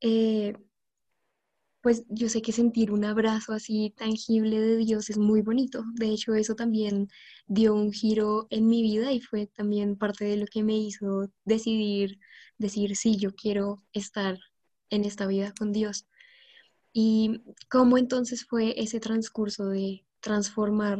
eh, 0.00 0.54
pues 1.82 2.04
yo 2.08 2.28
sé 2.28 2.42
que 2.42 2.52
sentir 2.52 2.92
un 2.92 3.04
abrazo 3.04 3.52
así 3.54 3.94
tangible 3.96 4.60
de 4.60 4.76
Dios 4.76 5.08
es 5.10 5.16
muy 5.18 5.40
bonito. 5.42 5.84
De 5.94 6.10
hecho, 6.10 6.34
eso 6.34 6.54
también 6.54 7.08
dio 7.46 7.74
un 7.74 7.92
giro 7.92 8.46
en 8.50 8.66
mi 8.68 8.82
vida 8.82 9.12
y 9.12 9.20
fue 9.20 9.46
también 9.46 9.96
parte 9.96 10.24
de 10.26 10.36
lo 10.36 10.46
que 10.46 10.62
me 10.62 10.76
hizo 10.76 11.30
decidir, 11.44 12.18
decir, 12.58 12.96
sí, 12.96 13.16
yo 13.16 13.34
quiero 13.34 13.82
estar 13.92 14.38
en 14.90 15.04
esta 15.04 15.26
vida 15.26 15.54
con 15.58 15.72
Dios. 15.72 16.06
¿Y 16.92 17.42
cómo 17.68 17.98
entonces 17.98 18.44
fue 18.44 18.80
ese 18.80 19.00
transcurso 19.00 19.68
de 19.68 20.04
transformar 20.20 20.98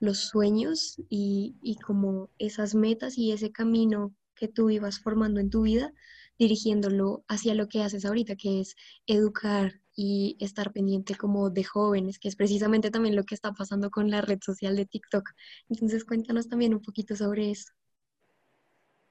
los 0.00 0.18
sueños 0.18 1.00
y, 1.08 1.56
y 1.62 1.76
como 1.76 2.30
esas 2.38 2.74
metas 2.74 3.18
y 3.18 3.32
ese 3.32 3.52
camino 3.52 4.14
que 4.34 4.48
tú 4.48 4.70
ibas 4.70 5.00
formando 5.00 5.40
en 5.40 5.50
tu 5.50 5.62
vida, 5.62 5.92
dirigiéndolo 6.38 7.24
hacia 7.28 7.54
lo 7.54 7.68
que 7.68 7.82
haces 7.82 8.04
ahorita, 8.04 8.36
que 8.36 8.60
es 8.60 8.76
educar 9.06 9.80
y 9.94 10.36
estar 10.38 10.72
pendiente 10.72 11.16
como 11.16 11.50
de 11.50 11.64
jóvenes, 11.64 12.20
que 12.20 12.28
es 12.28 12.36
precisamente 12.36 12.90
también 12.90 13.16
lo 13.16 13.24
que 13.24 13.34
está 13.34 13.52
pasando 13.52 13.90
con 13.90 14.10
la 14.10 14.20
red 14.20 14.38
social 14.40 14.76
de 14.76 14.86
TikTok. 14.86 15.28
Entonces 15.68 16.04
cuéntanos 16.04 16.48
también 16.48 16.72
un 16.72 16.80
poquito 16.80 17.16
sobre 17.16 17.50
eso. 17.50 17.72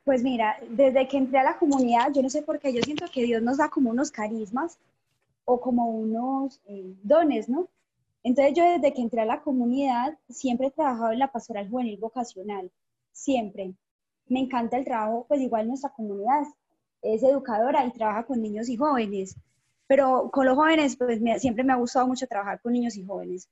Pues 0.06 0.24
mira, 0.24 0.56
desde 0.70 1.06
que 1.10 1.18
entré 1.18 1.40
a 1.40 1.44
la 1.44 1.60
comunidad, 1.60 2.14
yo 2.16 2.22
no 2.22 2.30
sé 2.30 2.42
por 2.42 2.60
qué, 2.60 2.72
yo 2.74 2.82
siento 2.82 3.06
que 3.14 3.24
Dios 3.24 3.42
nos 3.42 3.58
da 3.58 3.70
como 3.70 3.90
unos 3.90 4.12
carismas 4.12 4.80
o 5.50 5.62
como 5.62 5.90
unos 5.90 6.62
eh, 6.66 6.94
dones, 7.04 7.48
¿no? 7.48 7.70
Entonces 8.22 8.54
yo 8.54 8.64
desde 8.70 8.94
que 8.94 9.02
entré 9.02 9.22
a 9.22 9.26
la 9.26 9.42
comunidad 9.42 10.18
siempre 10.28 10.68
he 10.68 10.72
trabajado 10.72 11.14
en 11.14 11.20
la 11.20 11.32
pastoral 11.32 11.70
juvenil 11.70 11.98
vocacional, 11.98 12.70
siempre. 13.14 13.74
Me 14.28 14.42
encanta 14.42 14.78
el 14.78 14.84
trabajo, 14.84 15.26
pues 15.26 15.40
igual 15.40 15.70
nuestra 15.70 15.92
comunidad 15.92 16.44
es 17.02 17.24
educadora 17.24 17.86
y 17.86 17.94
trabaja 17.94 18.26
con 18.26 18.42
niños 18.42 18.68
y 18.68 18.76
jóvenes, 18.76 19.38
pero 19.88 20.30
con 20.32 20.46
los 20.46 20.58
jóvenes 20.58 20.98
pues 20.98 21.22
siempre 21.40 21.64
me 21.64 21.72
ha 21.72 21.78
gustado 21.78 22.08
mucho 22.08 22.28
trabajar 22.28 22.60
con 22.62 22.74
niños 22.74 22.98
y 22.98 23.06
jóvenes. 23.06 23.48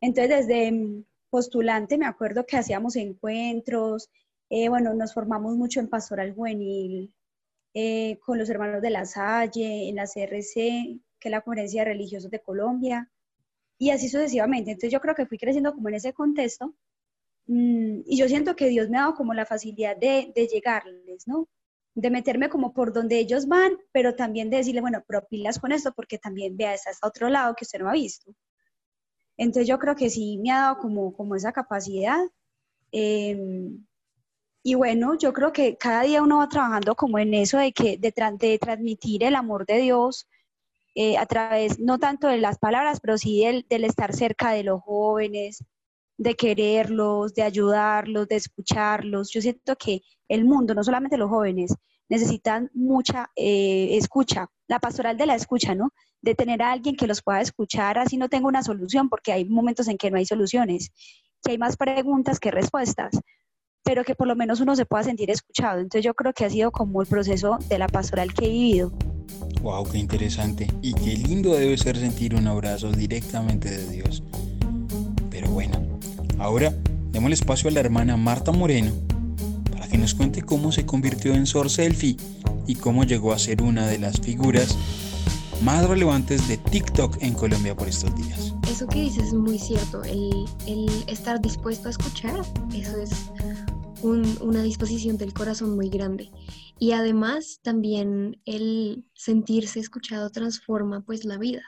Entonces 0.00 0.46
desde 0.46 0.72
mm, 0.72 1.04
postulante 1.28 1.98
me 1.98 2.06
acuerdo 2.06 2.46
que 2.46 2.56
hacíamos 2.56 2.96
encuentros, 2.96 4.08
eh, 4.48 4.70
bueno, 4.70 4.94
nos 4.94 5.12
formamos 5.12 5.56
mucho 5.56 5.78
en 5.80 5.88
pastoral 5.88 6.34
juvenil 6.34 7.12
eh, 7.74 8.18
con 8.20 8.38
los 8.38 8.50
hermanos 8.50 8.82
de 8.82 8.90
la 8.90 9.04
Salle, 9.04 9.88
en 9.88 9.96
la 9.96 10.06
CRC, 10.06 11.00
que 11.18 11.28
es 11.28 11.30
la 11.30 11.42
Conferencia 11.42 11.82
de 11.82 11.90
Religiosos 11.90 12.30
de 12.30 12.40
Colombia, 12.40 13.10
y 13.78 13.90
así 13.90 14.08
sucesivamente. 14.08 14.72
Entonces 14.72 14.92
yo 14.92 15.00
creo 15.00 15.14
que 15.14 15.26
fui 15.26 15.38
creciendo 15.38 15.72
como 15.74 15.88
en 15.88 15.94
ese 15.96 16.12
contexto 16.12 16.74
mm, 17.46 18.00
y 18.06 18.18
yo 18.18 18.28
siento 18.28 18.56
que 18.56 18.68
Dios 18.68 18.88
me 18.90 18.98
ha 18.98 19.02
dado 19.02 19.14
como 19.14 19.34
la 19.34 19.46
facilidad 19.46 19.96
de, 19.96 20.32
de 20.34 20.46
llegarles, 20.46 21.26
¿no? 21.26 21.48
De 21.94 22.10
meterme 22.10 22.48
como 22.48 22.72
por 22.72 22.92
donde 22.92 23.18
ellos 23.18 23.46
van, 23.48 23.72
pero 23.92 24.14
también 24.14 24.50
de 24.50 24.58
decirle, 24.58 24.80
bueno, 24.80 25.02
pero 25.06 25.26
pilas 25.28 25.58
con 25.58 25.72
esto 25.72 25.92
porque 25.94 26.18
también 26.18 26.56
vea, 26.56 26.74
está 26.74 26.90
hasta 26.90 27.06
otro 27.08 27.28
lado 27.28 27.54
que 27.56 27.64
usted 27.64 27.80
no 27.80 27.88
ha 27.88 27.94
visto. 27.94 28.34
Entonces 29.36 29.68
yo 29.68 29.78
creo 29.78 29.96
que 29.96 30.10
sí 30.10 30.38
me 30.38 30.50
ha 30.50 30.60
dado 30.60 30.78
como, 30.78 31.12
como 31.14 31.34
esa 31.34 31.52
capacidad. 31.52 32.20
Em, 32.92 33.86
y 34.62 34.74
bueno, 34.74 35.16
yo 35.16 35.32
creo 35.32 35.52
que 35.52 35.76
cada 35.76 36.02
día 36.02 36.22
uno 36.22 36.38
va 36.38 36.48
trabajando 36.48 36.94
como 36.94 37.18
en 37.18 37.32
eso 37.34 37.58
de, 37.58 37.72
que, 37.72 37.96
de, 37.96 38.58
transmitir 38.58 39.24
el 39.24 39.34
amor 39.34 39.64
de 39.64 39.78
Dios 39.78 40.28
eh, 40.94 41.16
a 41.16 41.24
través, 41.26 41.78
no 41.78 41.98
tanto 41.98 42.28
de 42.28 42.38
las 42.38 42.58
palabras, 42.58 43.00
pero 43.00 43.16
sí 43.16 43.44
del, 43.44 43.66
del, 43.70 43.84
estar 43.84 44.14
cerca 44.14 44.50
de 44.52 44.64
los 44.64 44.82
jóvenes, 44.82 45.64
de 46.18 46.34
quererlos, 46.34 47.34
de 47.34 47.42
ayudarlos, 47.42 48.28
de 48.28 48.36
escucharlos. 48.36 49.30
Yo 49.32 49.40
siento 49.40 49.76
que 49.76 50.02
el 50.28 50.44
mundo, 50.44 50.74
no 50.74 50.84
solamente 50.84 51.16
los 51.16 51.30
jóvenes, 51.30 51.74
necesitan 52.10 52.70
mucha 52.74 53.30
eh, 53.36 53.96
escucha, 53.96 54.48
la 54.68 54.78
pastoral 54.80 55.16
de 55.16 55.26
la 55.26 55.36
escucha, 55.36 55.74
¿no? 55.74 55.90
De 56.20 56.34
tener 56.34 56.60
a 56.62 56.72
alguien 56.72 56.96
que 56.96 57.06
los 57.06 57.22
pueda 57.22 57.40
escuchar, 57.40 57.98
así 57.98 58.18
no 58.18 58.28
tengo 58.28 58.48
una 58.48 58.62
solución, 58.62 59.08
porque 59.08 59.32
hay 59.32 59.46
momentos 59.48 59.88
en 59.88 59.96
que 59.96 60.10
no 60.10 60.18
hay 60.18 60.26
soluciones, 60.26 60.90
que 61.42 61.52
hay 61.52 61.58
más 61.58 61.78
preguntas 61.78 62.38
que 62.40 62.50
respuestas 62.50 63.20
pero 63.82 64.04
que 64.04 64.14
por 64.14 64.26
lo 64.26 64.36
menos 64.36 64.60
uno 64.60 64.76
se 64.76 64.86
pueda 64.86 65.04
sentir 65.04 65.30
escuchado. 65.30 65.80
Entonces 65.80 66.04
yo 66.04 66.14
creo 66.14 66.32
que 66.32 66.44
ha 66.44 66.50
sido 66.50 66.70
como 66.70 67.02
el 67.02 67.08
proceso 67.08 67.58
de 67.68 67.78
la 67.78 67.88
pastoral 67.88 68.32
que 68.34 68.46
he 68.46 68.50
vivido. 68.50 68.92
Wow, 69.62 69.84
qué 69.90 69.98
interesante 69.98 70.66
y 70.80 70.94
qué 70.94 71.16
lindo 71.16 71.54
debe 71.54 71.76
ser 71.76 71.96
sentir 71.96 72.34
un 72.34 72.46
abrazo 72.46 72.92
directamente 72.92 73.70
de 73.70 73.88
Dios. 73.88 74.22
Pero 75.30 75.48
bueno, 75.50 75.78
ahora 76.38 76.74
demos 77.12 77.32
espacio 77.32 77.68
a 77.68 77.72
la 77.72 77.80
hermana 77.80 78.16
Marta 78.16 78.52
Moreno 78.52 78.92
para 79.72 79.86
que 79.88 79.98
nos 79.98 80.14
cuente 80.14 80.42
cómo 80.42 80.72
se 80.72 80.86
convirtió 80.86 81.34
en 81.34 81.46
Sor 81.46 81.70
Selfie 81.70 82.16
y 82.66 82.76
cómo 82.76 83.04
llegó 83.04 83.32
a 83.32 83.38
ser 83.38 83.62
una 83.62 83.86
de 83.86 83.98
las 83.98 84.20
figuras 84.20 84.76
más 85.62 85.86
relevantes 85.86 86.48
de 86.48 86.56
TikTok 86.56 87.18
en 87.20 87.34
Colombia 87.34 87.76
por 87.76 87.88
estos 87.88 88.14
días. 88.14 88.54
Eso 88.70 88.86
que 88.86 89.00
dices 89.00 89.28
es 89.28 89.34
muy 89.34 89.58
cierto, 89.58 90.02
el, 90.04 90.46
el 90.66 90.88
estar 91.06 91.40
dispuesto 91.40 91.88
a 91.88 91.90
escuchar, 91.90 92.40
eso 92.72 92.96
es 92.96 93.10
una 94.02 94.62
disposición 94.62 95.16
del 95.16 95.32
corazón 95.32 95.74
muy 95.76 95.88
grande. 95.88 96.30
Y 96.78 96.92
además 96.92 97.60
también 97.62 98.40
el 98.44 99.04
sentirse 99.14 99.80
escuchado 99.80 100.30
transforma 100.30 101.02
pues 101.02 101.24
la 101.24 101.38
vida. 101.38 101.62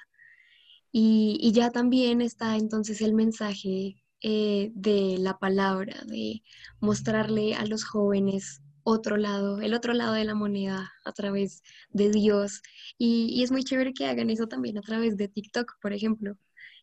Y, 0.91 1.51
ya 1.53 1.71
también 1.71 2.21
está 2.21 2.57
entonces 2.57 3.01
el 3.01 3.15
mensaje 3.15 4.03
eh, 4.23 4.71
de 4.75 5.17
la 5.19 5.39
palabra, 5.39 6.03
de 6.07 6.43
mostrarle 6.81 7.55
a 7.55 7.65
los 7.67 7.85
jóvenes 7.85 8.63
otro 8.85 9.17
lado, 9.17 9.61
el 9.61 9.75
otro 9.75 9.95
lado 9.95 10.13
de 10.15 10.25
la 10.25 10.35
moneda 10.35 10.93
a 11.05 11.13
través 11.13 11.63
de 11.91 12.11
Dios. 12.11 12.63
Y, 12.99 13.29
y 13.31 13.43
es 13.43 13.51
muy 13.53 13.65
chévere 13.65 13.95
que 13.95 14.07
hagan 14.07 14.31
eso 14.31 14.49
también 14.49 14.79
a 14.79 14.83
través 14.83 15.17
de 15.17 15.29
TikTok, 15.29 15.79
por 15.81 15.93
ejemplo 15.93 16.37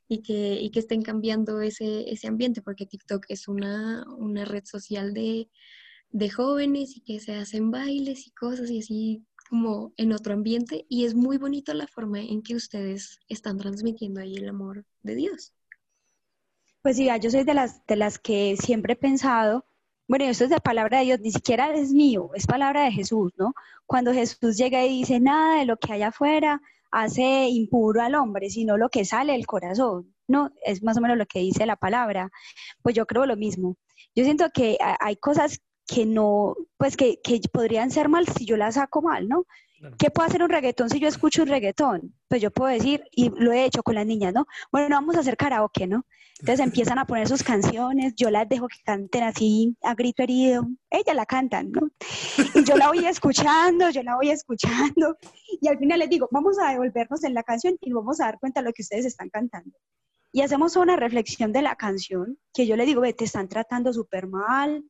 y 0.10 0.24
que, 0.24 0.60
y 0.60 0.72
que 0.72 0.80
estén 0.80 1.04
cambiando 1.04 1.62
ese, 1.62 2.12
ese 2.12 2.28
ambiente, 2.28 2.64
porque 2.64 2.88
TikTok 2.88 3.26
es 3.30 3.48
una, 3.48 4.06
una 4.18 4.44
red 4.44 4.66
social 4.66 5.14
de, 5.14 5.50
de 6.10 6.30
jóvenes 6.30 6.98
y 6.98 7.02
que 7.02 7.20
se 7.20 7.36
hacen 7.36 7.70
bailes 7.70 8.26
y 8.28 8.32
cosas 8.32 8.72
y 8.72 8.80
así 8.80 9.24
como 9.48 9.94
en 9.98 10.12
otro 10.12 10.34
ambiente 10.34 10.86
y 10.90 11.06
es 11.06 11.14
muy 11.14 11.38
bonito 11.38 11.74
la 11.74 11.88
forma 11.88 12.20
en 12.20 12.42
que 12.42 12.56
ustedes 12.56 13.20
están 13.28 13.58
transmitiendo 13.58 14.20
ahí 14.20 14.36
el 14.36 14.50
amor 14.50 14.84
de 15.04 15.16
Dios. 15.16 15.54
Pues 16.82 16.98
sí, 16.98 17.08
yo 17.22 17.30
soy 17.30 17.44
de 17.44 17.54
las, 17.54 17.86
de 17.86 17.96
las 17.96 18.18
que 18.18 18.56
siempre 18.58 18.94
he 18.94 18.96
pensado, 18.96 19.66
bueno, 20.08 20.26
esto 20.26 20.46
es 20.46 20.50
de 20.50 20.60
palabra 20.60 21.00
de 21.00 21.06
Dios, 21.06 21.20
ni 21.20 21.32
siquiera 21.32 21.72
es 21.76 21.92
mío, 21.92 22.32
es 22.34 22.48
palabra 22.48 22.86
de 22.86 22.92
Jesús, 22.92 23.32
¿no? 23.38 23.54
Cuando 23.86 24.12
Jesús 24.12 24.58
llega 24.58 24.84
y 24.84 25.00
dice, 25.00 25.20
nada 25.20 25.60
de 25.60 25.66
lo 25.66 25.78
que 25.78 25.94
hay 25.94 26.02
afuera 26.02 26.62
hace 26.92 27.48
impuro 27.50 28.02
al 28.02 28.16
hombre, 28.16 28.50
sino 28.50 28.78
lo 28.78 28.90
que 28.90 29.06
sale 29.06 29.34
del 29.34 29.46
corazón, 29.46 30.14
¿no? 30.28 30.52
Es 30.64 30.84
más 30.84 30.98
o 30.98 31.02
menos 31.02 31.18
lo 31.18 31.26
que 31.26 31.40
dice 31.40 31.66
la 31.66 31.76
palabra. 31.76 32.30
Pues 32.82 32.96
yo 32.96 33.06
creo 33.06 33.26
lo 33.26 33.38
mismo. 33.38 33.78
Yo 34.16 34.24
siento 34.24 34.50
que 34.54 34.78
hay 35.00 35.16
cosas 35.18 35.62
que 35.88 36.06
no, 36.06 36.56
pues 36.78 36.98
que, 36.98 37.20
que 37.22 37.42
podrían 37.52 37.92
ser 37.92 38.10
mal 38.10 38.28
si 38.28 38.46
yo 38.46 38.58
las 38.58 38.76
saco 38.76 39.02
mal, 39.02 39.28
¿no? 39.28 39.46
¿Qué 39.98 40.10
puedo 40.10 40.28
hacer 40.28 40.44
un 40.44 40.50
reggaetón 40.50 40.90
si 40.90 41.00
yo 41.00 41.08
escucho 41.08 41.44
un 41.44 41.50
reggaetón? 41.50 42.14
Pues 42.28 42.42
yo 42.42 42.52
puedo 42.52 42.72
decir, 42.72 43.04
y 43.12 43.30
lo 43.30 43.52
he 43.52 43.66
hecho 43.66 43.84
con 43.84 43.96
las 43.96 44.06
niñas, 44.06 44.34
¿no? 44.34 44.46
Bueno, 44.72 44.96
vamos 44.96 45.16
a 45.16 45.20
hacer 45.20 45.38
karaoke, 45.38 45.88
¿no? 45.88 46.06
Entonces 46.40 46.66
empiezan 46.66 47.00
a 47.00 47.06
poner 47.06 47.28
sus 47.28 47.44
canciones, 47.44 48.14
yo 48.16 48.30
las 48.30 48.48
dejo 48.48 48.68
que 48.68 48.78
canten 48.86 49.24
así 49.24 49.76
a 49.84 49.94
grito 49.94 50.24
herido, 50.24 50.68
ellas 50.90 51.16
la 51.16 51.26
cantan, 51.26 51.72
¿no? 51.72 51.90
Y 52.56 52.64
yo 52.64 52.78
la 52.78 52.88
voy 52.88 53.06
escuchando, 53.06 53.90
yo 53.90 54.04
la 54.04 54.16
voy 54.16 54.30
escuchando, 54.30 55.18
y 55.60 55.68
al 55.68 55.78
final 55.78 56.00
les 56.00 56.10
digo, 56.10 56.30
vamos 56.32 56.58
a 56.60 56.72
devolvernos 56.72 57.24
en 57.26 57.34
la 57.34 57.44
canción 57.44 57.78
y 57.82 57.92
vamos 57.92 58.22
a 58.22 58.26
dar 58.26 58.40
cuenta 58.40 58.62
de 58.62 58.68
lo 58.68 58.74
que 58.74 58.84
ustedes 58.84 59.06
están 59.06 59.30
cantando. 59.30 59.78
Y 60.32 60.42
hacemos 60.42 60.78
una 60.78 60.96
reflexión 60.96 61.52
de 61.52 61.62
la 61.62 61.76
canción, 61.76 62.38
que 62.54 62.66
yo 62.68 62.78
le 62.78 62.86
digo, 62.86 63.02
ve, 63.02 63.14
te 63.14 63.26
están 63.26 63.50
tratando 63.50 63.92
súper 63.92 64.28
mal, 64.28 64.86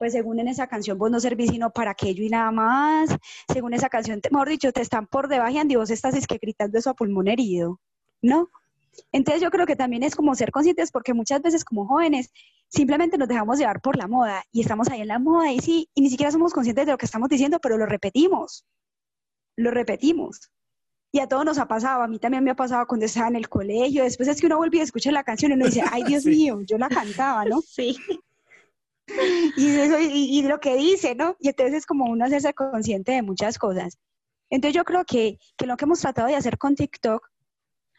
pues 0.00 0.14
según 0.14 0.40
en 0.40 0.48
esa 0.48 0.66
canción 0.66 0.96
vos 0.96 1.10
no 1.10 1.20
servís 1.20 1.50
sino 1.50 1.70
para 1.70 1.90
aquello 1.90 2.24
y 2.24 2.30
nada 2.30 2.50
más, 2.50 3.10
según 3.52 3.74
esa 3.74 3.90
canción, 3.90 4.18
mejor 4.30 4.48
dicho, 4.48 4.72
te 4.72 4.80
están 4.80 5.06
por 5.06 5.28
debajo 5.28 5.58
y 5.68 5.76
vos 5.76 5.90
estás 5.90 6.14
es 6.14 6.26
que 6.26 6.38
gritando 6.38 6.78
eso 6.78 6.88
a 6.88 6.94
pulmón 6.94 7.28
herido, 7.28 7.78
¿no? 8.22 8.48
Entonces 9.12 9.42
yo 9.42 9.50
creo 9.50 9.66
que 9.66 9.76
también 9.76 10.02
es 10.02 10.16
como 10.16 10.34
ser 10.34 10.52
conscientes 10.52 10.90
porque 10.90 11.12
muchas 11.12 11.42
veces 11.42 11.66
como 11.66 11.86
jóvenes 11.86 12.32
simplemente 12.68 13.18
nos 13.18 13.28
dejamos 13.28 13.58
llevar 13.58 13.82
por 13.82 13.98
la 13.98 14.08
moda 14.08 14.42
y 14.50 14.62
estamos 14.62 14.88
ahí 14.88 15.02
en 15.02 15.08
la 15.08 15.18
moda 15.18 15.52
y 15.52 15.60
sí, 15.60 15.90
y 15.94 16.00
ni 16.00 16.08
siquiera 16.08 16.32
somos 16.32 16.54
conscientes 16.54 16.86
de 16.86 16.92
lo 16.92 16.98
que 16.98 17.04
estamos 17.04 17.28
diciendo, 17.28 17.58
pero 17.60 17.76
lo 17.76 17.84
repetimos, 17.84 18.64
lo 19.56 19.70
repetimos. 19.70 20.50
Y 21.12 21.20
a 21.20 21.26
todos 21.26 21.44
nos 21.44 21.58
ha 21.58 21.68
pasado, 21.68 22.02
a 22.02 22.08
mí 22.08 22.18
también 22.18 22.42
me 22.42 22.52
ha 22.52 22.56
pasado 22.56 22.86
cuando 22.86 23.04
estaba 23.04 23.28
en 23.28 23.36
el 23.36 23.50
colegio, 23.50 24.04
después 24.04 24.30
es 24.30 24.40
que 24.40 24.46
uno 24.46 24.56
vuelve 24.56 24.78
y 24.78 24.80
escucha 24.80 25.12
la 25.12 25.24
canción 25.24 25.50
y 25.50 25.56
uno 25.56 25.66
dice, 25.66 25.82
ay 25.90 26.04
Dios 26.04 26.24
mío, 26.24 26.62
yo 26.62 26.78
la 26.78 26.88
cantaba, 26.88 27.44
¿no? 27.44 27.60
Sí 27.60 27.98
y, 29.56 30.42
lo 30.42 30.60
que 30.60 30.76
dice, 30.76 31.14
¿no? 31.14 31.36
Y 31.38 31.48
entonces 31.48 31.78
es 31.78 31.86
como 31.86 32.06
uno 32.06 32.24
hacerse 32.24 32.54
consciente 32.54 33.12
de 33.12 33.22
muchas 33.22 33.58
cosas. 33.58 33.98
Entonces 34.50 34.74
yo 34.74 34.84
creo 34.84 35.04
que, 35.04 35.38
que 35.56 35.66
lo 35.66 35.76
que 35.76 35.84
hemos 35.84 36.00
tratado 36.00 36.28
de 36.28 36.36
hacer 36.36 36.58
con 36.58 36.74
TikTok 36.74 37.30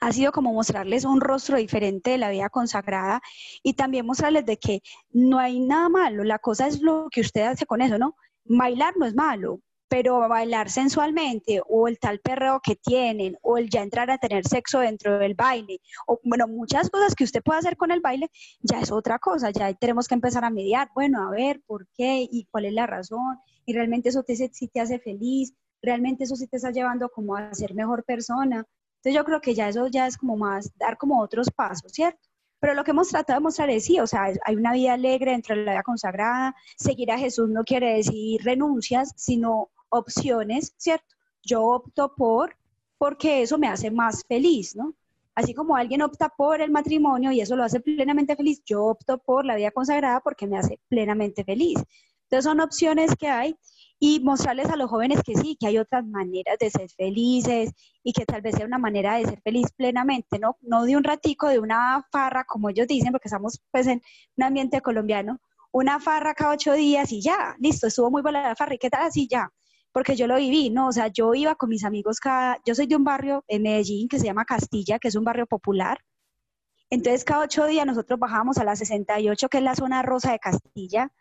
ha 0.01 0.11
sido 0.11 0.31
como 0.31 0.51
mostrarles 0.51 1.05
un 1.05 1.21
rostro 1.21 1.57
diferente 1.57 2.11
de 2.11 2.17
la 2.17 2.31
vida 2.31 2.49
consagrada 2.49 3.21
y 3.61 3.73
también 3.73 4.05
mostrarles 4.05 4.45
de 4.45 4.57
que 4.57 4.81
no 5.11 5.37
hay 5.37 5.59
nada 5.59 5.89
malo, 5.89 6.23
la 6.23 6.39
cosa 6.39 6.67
es 6.67 6.81
lo 6.81 7.07
que 7.11 7.21
usted 7.21 7.43
hace 7.43 7.65
con 7.67 7.81
eso, 7.81 7.99
¿no? 7.99 8.15
Bailar 8.43 8.95
no 8.97 9.05
es 9.05 9.13
malo, 9.13 9.61
pero 9.91 10.25
bailar 10.29 10.69
sensualmente 10.69 11.61
o 11.67 11.89
el 11.89 11.99
tal 11.99 12.21
perreo 12.21 12.61
que 12.63 12.77
tienen 12.77 13.37
o 13.41 13.57
el 13.57 13.69
ya 13.69 13.81
entrar 13.81 14.09
a 14.09 14.17
tener 14.17 14.47
sexo 14.47 14.79
dentro 14.79 15.19
del 15.19 15.35
baile 15.35 15.81
o 16.07 16.17
bueno, 16.23 16.47
muchas 16.47 16.89
cosas 16.89 17.13
que 17.13 17.25
usted 17.25 17.43
puede 17.43 17.59
hacer 17.59 17.75
con 17.75 17.91
el 17.91 17.99
baile 17.99 18.31
ya 18.61 18.79
es 18.79 18.89
otra 18.89 19.19
cosa, 19.19 19.49
ya 19.49 19.73
tenemos 19.73 20.07
que 20.07 20.15
empezar 20.15 20.45
a 20.45 20.49
mediar, 20.49 20.89
bueno, 20.95 21.27
a 21.27 21.29
ver 21.29 21.61
por 21.67 21.89
qué 21.93 22.25
y 22.31 22.47
cuál 22.49 22.67
es 22.67 22.73
la 22.73 22.87
razón 22.87 23.37
y 23.65 23.73
realmente 23.73 24.07
eso 24.07 24.23
te, 24.23 24.37
si 24.37 24.69
te 24.69 24.79
hace 24.79 24.97
feliz, 24.97 25.53
realmente 25.81 26.23
eso 26.23 26.37
sí 26.37 26.47
te 26.47 26.55
está 26.55 26.71
llevando 26.71 27.09
como 27.09 27.35
a 27.35 27.53
ser 27.53 27.73
mejor 27.73 28.05
persona. 28.05 28.65
Entonces 28.95 29.13
yo 29.13 29.25
creo 29.25 29.41
que 29.41 29.53
ya 29.53 29.67
eso 29.67 29.87
ya 29.87 30.07
es 30.07 30.15
como 30.15 30.37
más 30.37 30.71
dar 30.77 30.97
como 30.97 31.19
otros 31.21 31.51
pasos, 31.51 31.91
¿cierto? 31.91 32.29
Pero 32.61 32.75
lo 32.75 32.85
que 32.85 32.91
hemos 32.91 33.09
tratado 33.09 33.39
de 33.39 33.43
mostrar 33.43 33.69
es 33.71 33.85
sí, 33.85 33.99
o 33.99 34.07
sea, 34.07 34.31
hay 34.45 34.55
una 34.55 34.71
vida 34.71 34.93
alegre 34.93 35.31
dentro 35.31 35.55
de 35.55 35.65
la 35.65 35.71
vida 35.71 35.83
consagrada. 35.83 36.55
Seguir 36.77 37.11
a 37.11 37.17
Jesús 37.17 37.49
no 37.49 37.63
quiere 37.63 37.95
decir 37.95 38.39
renuncias, 38.43 39.13
sino 39.17 39.71
opciones, 39.91 40.73
¿cierto? 40.77 41.15
Yo 41.43 41.63
opto 41.63 42.15
por, 42.15 42.55
porque 42.97 43.41
eso 43.43 43.57
me 43.57 43.67
hace 43.67 43.91
más 43.91 44.23
feliz, 44.27 44.75
¿no? 44.75 44.95
Así 45.35 45.53
como 45.53 45.75
alguien 45.75 46.01
opta 46.01 46.29
por 46.29 46.61
el 46.61 46.71
matrimonio 46.71 47.31
y 47.31 47.41
eso 47.41 47.55
lo 47.55 47.63
hace 47.63 47.79
plenamente 47.79 48.35
feliz, 48.35 48.61
yo 48.65 48.83
opto 48.85 49.17
por 49.17 49.45
la 49.45 49.55
vida 49.55 49.71
consagrada 49.71 50.19
porque 50.19 50.45
me 50.45 50.57
hace 50.57 50.79
plenamente 50.87 51.43
feliz. 51.43 51.79
Entonces 52.23 52.45
son 52.45 52.59
opciones 52.59 53.15
que 53.15 53.27
hay 53.27 53.55
y 53.99 54.19
mostrarles 54.19 54.69
a 54.69 54.75
los 54.75 54.89
jóvenes 54.89 55.21
que 55.23 55.35
sí, 55.35 55.57
que 55.59 55.67
hay 55.67 55.77
otras 55.77 56.05
maneras 56.05 56.57
de 56.59 56.69
ser 56.69 56.89
felices 56.89 57.71
y 58.03 58.13
que 58.13 58.25
tal 58.25 58.41
vez 58.41 58.55
sea 58.55 58.65
una 58.65 58.77
manera 58.77 59.15
de 59.15 59.25
ser 59.25 59.41
feliz 59.41 59.71
plenamente, 59.75 60.39
¿no? 60.39 60.57
No 60.61 60.83
de 60.85 60.97
un 60.97 61.03
ratico, 61.03 61.47
de 61.47 61.59
una 61.59 62.05
farra, 62.11 62.43
como 62.43 62.69
ellos 62.69 62.87
dicen, 62.87 63.11
porque 63.11 63.27
estamos 63.27 63.61
pues 63.71 63.87
en 63.87 64.01
un 64.37 64.43
ambiente 64.43 64.81
colombiano, 64.81 65.39
una 65.71 65.99
farra 65.99 66.33
cada 66.33 66.53
ocho 66.53 66.73
días 66.73 67.11
y 67.11 67.21
ya, 67.21 67.55
listo, 67.59 67.87
estuvo 67.87 68.11
muy 68.11 68.21
buena 68.21 68.41
la 68.41 68.55
farra 68.55 68.75
y 68.75 68.79
qué 68.79 68.89
tal 68.89 69.03
así 69.03 69.27
ya 69.27 69.51
porque 69.91 70.15
yo 70.15 70.27
lo 70.27 70.37
viví, 70.37 70.69
¿no? 70.69 70.87
O 70.87 70.91
sea, 70.91 71.07
yo 71.07 71.33
iba 71.33 71.55
con 71.55 71.69
mis 71.69 71.83
amigos 71.83 72.19
cada, 72.19 72.57
yo 72.65 72.75
soy 72.75 72.87
de 72.87 72.95
un 72.95 73.03
barrio 73.03 73.43
en 73.47 73.63
Medellín 73.63 74.07
que 74.07 74.19
se 74.19 74.25
llama 74.25 74.45
Castilla, 74.45 74.99
que 74.99 75.09
es 75.09 75.15
un 75.15 75.23
barrio 75.23 75.45
popular. 75.47 75.99
Entonces, 76.89 77.23
cada 77.23 77.43
ocho 77.43 77.65
días 77.67 77.85
nosotros 77.85 78.19
bajábamos 78.19 78.57
a 78.57 78.63
la 78.63 78.75
68, 78.75 79.49
que 79.49 79.57
es 79.57 79.63
la 79.63 79.75
zona 79.75 80.01
rosa 80.01 80.31
de 80.31 80.39
Castilla, 80.39 81.11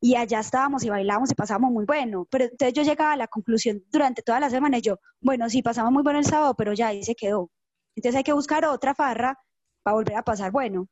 y 0.00 0.16
allá 0.16 0.40
estábamos 0.40 0.84
y 0.84 0.90
bailábamos 0.90 1.30
y 1.30 1.34
pasábamos 1.34 1.72
muy 1.72 1.84
bueno. 1.84 2.26
Pero 2.30 2.44
entonces 2.44 2.74
yo 2.74 2.82
llegaba 2.82 3.12
a 3.12 3.16
la 3.16 3.28
conclusión 3.28 3.84
durante 3.90 4.22
toda 4.22 4.40
la 4.40 4.50
semana 4.50 4.78
y 4.78 4.82
yo, 4.82 4.98
bueno, 5.20 5.48
sí, 5.48 5.62
pasamos 5.62 5.92
muy 5.92 6.02
bueno 6.02 6.18
el 6.18 6.24
sábado, 6.24 6.54
pero 6.56 6.72
ya 6.72 6.88
ahí 6.88 7.04
se 7.04 7.14
quedó. 7.14 7.50
Entonces 7.96 8.16
hay 8.18 8.24
que 8.24 8.32
buscar 8.32 8.64
otra 8.64 8.94
farra 8.94 9.38
para 9.82 9.94
volver 9.94 10.16
a 10.16 10.22
pasar 10.24 10.50
bueno. 10.50 10.88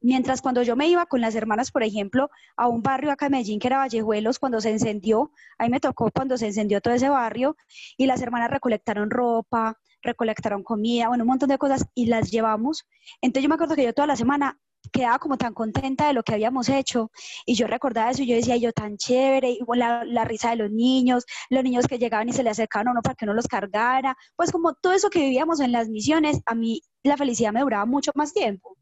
Mientras 0.00 0.42
cuando 0.42 0.62
yo 0.62 0.76
me 0.76 0.88
iba 0.88 1.06
con 1.06 1.20
las 1.20 1.34
hermanas, 1.34 1.72
por 1.72 1.82
ejemplo, 1.82 2.30
a 2.56 2.68
un 2.68 2.82
barrio 2.82 3.10
acá 3.10 3.26
en 3.26 3.32
Medellín 3.32 3.58
que 3.58 3.66
era 3.66 3.78
Vallejuelos, 3.78 4.38
cuando 4.38 4.60
se 4.60 4.70
encendió, 4.70 5.32
ahí 5.58 5.70
me 5.70 5.80
tocó 5.80 6.10
cuando 6.12 6.38
se 6.38 6.46
encendió 6.46 6.80
todo 6.80 6.94
ese 6.94 7.08
barrio 7.08 7.56
y 7.96 8.06
las 8.06 8.22
hermanas 8.22 8.50
recolectaron 8.50 9.10
ropa, 9.10 9.76
recolectaron 10.02 10.62
comida, 10.62 11.08
bueno, 11.08 11.24
un 11.24 11.28
montón 11.28 11.48
de 11.48 11.58
cosas 11.58 11.86
y 11.94 12.06
las 12.06 12.30
llevamos. 12.30 12.86
Entonces 13.20 13.42
yo 13.42 13.48
me 13.48 13.56
acuerdo 13.56 13.74
que 13.74 13.84
yo 13.84 13.92
toda 13.92 14.06
la 14.06 14.16
semana 14.16 14.58
quedaba 14.92 15.18
como 15.18 15.36
tan 15.36 15.54
contenta 15.54 16.06
de 16.06 16.12
lo 16.12 16.22
que 16.22 16.34
habíamos 16.34 16.68
hecho 16.68 17.10
y 17.44 17.54
yo 17.54 17.66
recordaba 17.66 18.10
eso 18.10 18.22
y 18.22 18.26
yo 18.26 18.36
decía 18.36 18.56
yo 18.56 18.72
tan 18.72 18.96
chévere, 18.96 19.50
igual 19.50 19.80
la, 19.80 20.04
la, 20.04 20.24
risa 20.24 20.50
de 20.50 20.56
los 20.56 20.70
niños, 20.70 21.24
los 21.50 21.64
niños 21.64 21.86
que 21.86 21.98
llegaban 21.98 22.28
y 22.28 22.32
se 22.32 22.42
le 22.44 22.50
acercaban 22.50 22.88
a 22.88 22.90
uno 22.92 23.02
para 23.02 23.14
que 23.14 23.24
uno 23.24 23.34
los 23.34 23.48
cargara, 23.48 24.16
pues 24.36 24.52
como 24.52 24.74
todo 24.74 24.92
eso 24.92 25.10
que 25.10 25.20
vivíamos 25.20 25.60
en 25.60 25.72
las 25.72 25.88
misiones, 25.88 26.40
a 26.46 26.54
mí 26.54 26.82
la 27.02 27.16
felicidad 27.16 27.52
me 27.52 27.60
duraba 27.60 27.86
mucho 27.86 28.12
más 28.14 28.32
tiempo. 28.32 28.76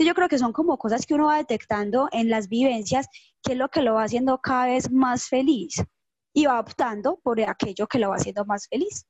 Entonces 0.00 0.12
yo 0.12 0.14
creo 0.14 0.28
que 0.30 0.38
son 0.38 0.54
como 0.54 0.78
cosas 0.78 1.04
que 1.04 1.12
uno 1.12 1.26
va 1.26 1.36
detectando 1.36 2.08
en 2.10 2.30
las 2.30 2.48
vivencias, 2.48 3.06
que 3.42 3.52
es 3.52 3.58
lo 3.58 3.68
que 3.68 3.82
lo 3.82 3.92
va 3.92 4.04
haciendo 4.04 4.40
cada 4.40 4.68
vez 4.68 4.90
más 4.90 5.28
feliz 5.28 5.84
y 6.32 6.46
va 6.46 6.58
optando 6.58 7.20
por 7.22 7.38
aquello 7.42 7.86
que 7.86 7.98
lo 7.98 8.08
va 8.08 8.16
haciendo 8.16 8.46
más 8.46 8.66
feliz. 8.66 9.04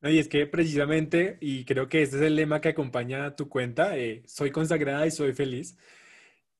No, 0.00 0.08
y 0.08 0.18
es 0.18 0.28
que 0.28 0.46
precisamente, 0.46 1.36
y 1.42 1.66
creo 1.66 1.90
que 1.90 2.00
este 2.00 2.16
es 2.16 2.22
el 2.22 2.36
lema 2.36 2.62
que 2.62 2.70
acompaña 2.70 3.36
tu 3.36 3.50
cuenta, 3.50 3.98
eh, 3.98 4.22
soy 4.24 4.50
consagrada 4.50 5.06
y 5.06 5.10
soy 5.10 5.34
feliz. 5.34 5.76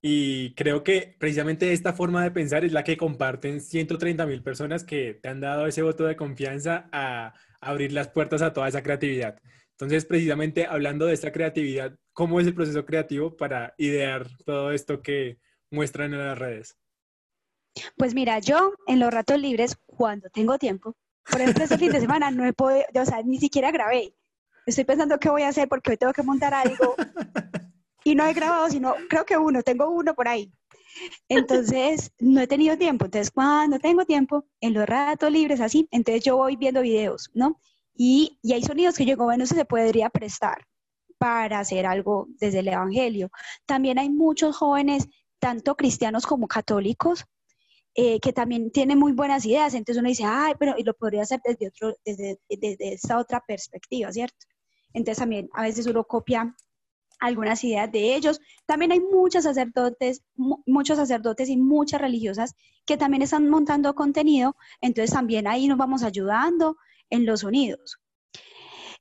Y 0.02 0.54
creo 0.54 0.84
que 0.84 1.16
precisamente 1.18 1.72
esta 1.72 1.94
forma 1.94 2.22
de 2.22 2.32
pensar 2.32 2.66
es 2.66 2.72
la 2.72 2.84
que 2.84 2.98
comparten 2.98 3.62
130 3.62 4.26
mil 4.26 4.42
personas 4.42 4.84
que 4.84 5.14
te 5.14 5.30
han 5.30 5.40
dado 5.40 5.66
ese 5.66 5.80
voto 5.80 6.04
de 6.04 6.16
confianza 6.16 6.90
a 6.92 7.32
abrir 7.62 7.92
las 7.92 8.08
puertas 8.08 8.42
a 8.42 8.52
toda 8.52 8.68
esa 8.68 8.82
creatividad. 8.82 9.40
Entonces, 9.70 10.04
precisamente 10.04 10.66
hablando 10.66 11.06
de 11.06 11.14
esta 11.14 11.32
creatividad, 11.32 11.98
¿cómo 12.16 12.40
es 12.40 12.46
el 12.46 12.54
proceso 12.54 12.86
creativo 12.86 13.36
para 13.36 13.74
idear 13.76 14.26
todo 14.46 14.72
esto 14.72 15.02
que 15.02 15.38
muestran 15.70 16.14
en 16.14 16.26
las 16.26 16.38
redes? 16.38 16.78
Pues 17.98 18.14
mira, 18.14 18.38
yo 18.38 18.72
en 18.86 19.00
los 19.00 19.12
ratos 19.12 19.38
libres, 19.38 19.76
cuando 19.84 20.30
tengo 20.30 20.56
tiempo, 20.56 20.96
por 21.30 21.42
ejemplo, 21.42 21.64
este 21.64 21.76
fin 21.76 21.92
de 21.92 22.00
semana 22.00 22.30
no 22.30 22.46
he 22.46 22.54
podido, 22.54 22.86
o 22.94 23.04
sea, 23.04 23.22
ni 23.22 23.38
siquiera 23.38 23.70
grabé. 23.70 24.14
Estoy 24.64 24.84
pensando 24.84 25.18
qué 25.18 25.28
voy 25.28 25.42
a 25.42 25.48
hacer 25.48 25.68
porque 25.68 25.90
hoy 25.90 25.98
tengo 25.98 26.14
que 26.14 26.22
montar 26.22 26.54
algo 26.54 26.94
y 28.04 28.14
no 28.14 28.26
he 28.26 28.32
grabado, 28.32 28.70
sino 28.70 28.94
creo 29.10 29.26
que 29.26 29.36
uno, 29.36 29.62
tengo 29.62 29.90
uno 29.90 30.14
por 30.14 30.26
ahí. 30.26 30.50
Entonces, 31.28 32.12
no 32.18 32.40
he 32.40 32.46
tenido 32.46 32.78
tiempo. 32.78 33.04
Entonces, 33.04 33.30
cuando 33.30 33.78
tengo 33.78 34.06
tiempo, 34.06 34.46
en 34.62 34.72
los 34.72 34.86
ratos 34.86 35.30
libres, 35.30 35.60
así, 35.60 35.86
entonces 35.90 36.24
yo 36.24 36.38
voy 36.38 36.56
viendo 36.56 36.80
videos, 36.80 37.30
¿no? 37.34 37.60
Y, 37.94 38.38
y 38.42 38.54
hay 38.54 38.62
sonidos 38.62 38.96
que 38.96 39.04
yo 39.04 39.10
digo, 39.10 39.24
bueno, 39.24 39.44
se 39.44 39.66
podría 39.66 40.08
prestar 40.08 40.66
para 41.18 41.60
hacer 41.60 41.86
algo 41.86 42.28
desde 42.38 42.60
el 42.60 42.68
Evangelio. 42.68 43.30
También 43.66 43.98
hay 43.98 44.10
muchos 44.10 44.56
jóvenes, 44.56 45.08
tanto 45.38 45.76
cristianos 45.76 46.26
como 46.26 46.48
católicos, 46.48 47.24
eh, 47.94 48.20
que 48.20 48.32
también 48.32 48.70
tiene 48.70 48.96
muy 48.96 49.12
buenas 49.12 49.46
ideas. 49.46 49.74
Entonces 49.74 50.00
uno 50.00 50.08
dice, 50.08 50.24
ay, 50.26 50.54
pero 50.58 50.74
y 50.76 50.84
lo 50.84 50.94
podría 50.94 51.22
hacer 51.22 51.40
desde, 51.44 51.68
otro, 51.68 51.96
desde, 52.04 52.38
desde 52.48 52.92
esta 52.94 53.18
otra 53.18 53.42
perspectiva, 53.46 54.12
¿cierto? 54.12 54.46
Entonces 54.92 55.18
también 55.18 55.48
a 55.54 55.62
veces 55.62 55.86
uno 55.86 56.04
copia 56.04 56.54
algunas 57.18 57.62
ideas 57.64 57.90
de 57.90 58.14
ellos. 58.14 58.40
También 58.66 58.92
hay 58.92 59.00
muchos 59.00 59.44
sacerdotes, 59.44 60.22
muchos 60.34 60.98
sacerdotes 60.98 61.48
y 61.48 61.56
muchas 61.56 62.00
religiosas 62.00 62.54
que 62.84 62.96
también 62.96 63.22
están 63.22 63.48
montando 63.48 63.94
contenido, 63.94 64.56
entonces 64.80 65.12
también 65.12 65.46
ahí 65.46 65.66
nos 65.66 65.78
vamos 65.78 66.02
ayudando 66.02 66.76
en 67.10 67.26
los 67.26 67.40
sonidos. 67.40 67.98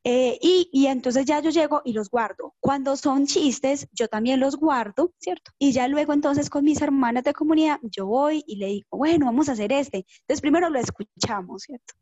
Eh, 0.07 0.37
y, 0.39 0.69
y, 0.71 0.85
entonces 0.85 1.25
ya 1.25 1.39
yo 1.41 1.49
llego 1.49 1.81
y 1.83 1.91
los 1.91 2.11
guardo. 2.11 2.53
Cuando 2.59 2.95
son 2.95 3.25
chistes, 3.25 3.87
yo 3.91 4.07
también 4.07 4.39
los 4.39 4.55
guardo, 4.55 5.11
¿cierto? 5.17 5.51
Y 5.57 5.71
ya 5.71 5.87
luego 5.87 6.13
entonces 6.13 6.51
con 6.51 6.63
mis 6.63 6.79
hermanas 6.79 7.23
de 7.23 7.33
comunidad, 7.33 7.79
yo 7.81 8.05
voy 8.05 8.43
y 8.45 8.57
le 8.57 8.67
digo, 8.67 8.87
bueno, 8.91 9.25
vamos 9.25 9.49
a 9.49 9.53
hacer 9.53 9.71
este. 9.71 10.05
Entonces 10.19 10.41
primero 10.41 10.69
lo 10.69 10.77
escuchamos, 10.77 11.63
¿cierto? 11.63 11.95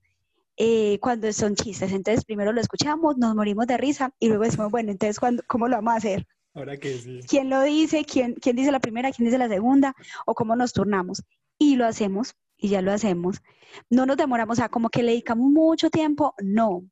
Eh, 0.57 0.99
cuando 0.99 1.31
son 1.31 1.55
chistes, 1.55 1.93
entonces 1.93 2.25
primero 2.25 2.51
lo 2.51 2.59
escuchamos, 2.59 3.17
nos 3.17 3.35
morimos 3.35 3.67
de 3.67 3.77
risa 3.77 4.13
y 4.19 4.27
luego 4.27 4.43
decimos, 4.43 4.69
bueno, 4.69 4.91
entonces 4.91 5.17
¿cómo 5.47 5.69
lo 5.69 5.77
vamos 5.77 5.93
a 5.93 5.97
hacer? 5.97 6.27
Ahora 6.53 6.75
que 6.75 6.97
sí. 6.97 7.21
¿Quién 7.25 7.49
lo 7.49 7.61
dice? 7.61 8.03
¿Quién, 8.03 8.33
¿Quién 8.33 8.57
dice 8.57 8.73
la 8.73 8.81
primera? 8.81 9.13
¿Quién 9.13 9.27
dice 9.27 9.37
la 9.37 9.47
segunda? 9.47 9.95
¿O 10.25 10.35
cómo 10.35 10.57
nos 10.57 10.73
turnamos? 10.73 11.23
Y 11.57 11.77
lo 11.77 11.85
hacemos, 11.85 12.35
y 12.57 12.67
ya 12.67 12.81
lo 12.81 12.91
hacemos. 12.91 13.41
No 13.89 14.05
nos 14.05 14.17
demoramos, 14.17 14.57
sea, 14.57 14.67
como 14.67 14.89
que 14.89 15.03
le 15.03 15.11
dedicamos 15.11 15.49
mucho 15.49 15.89
tiempo, 15.89 16.35
no, 16.43 16.83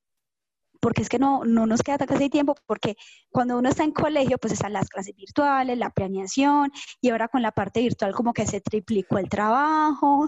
porque 0.81 1.03
es 1.03 1.09
que 1.09 1.19
no, 1.19 1.45
no 1.45 1.65
nos 1.65 1.81
queda 1.83 1.99
casi 1.99 2.29
tiempo, 2.29 2.55
porque 2.65 2.95
cuando 3.29 3.57
uno 3.57 3.69
está 3.69 3.83
en 3.83 3.91
colegio, 3.91 4.37
pues 4.37 4.53
están 4.53 4.73
las 4.73 4.89
clases 4.89 5.15
virtuales, 5.15 5.77
la 5.77 5.91
planeación, 5.91 6.71
y 6.99 7.09
ahora 7.09 7.27
con 7.27 7.41
la 7.41 7.51
parte 7.51 7.81
virtual 7.81 8.13
como 8.13 8.33
que 8.33 8.47
se 8.47 8.61
triplicó 8.61 9.17
el 9.17 9.29
trabajo. 9.29 10.27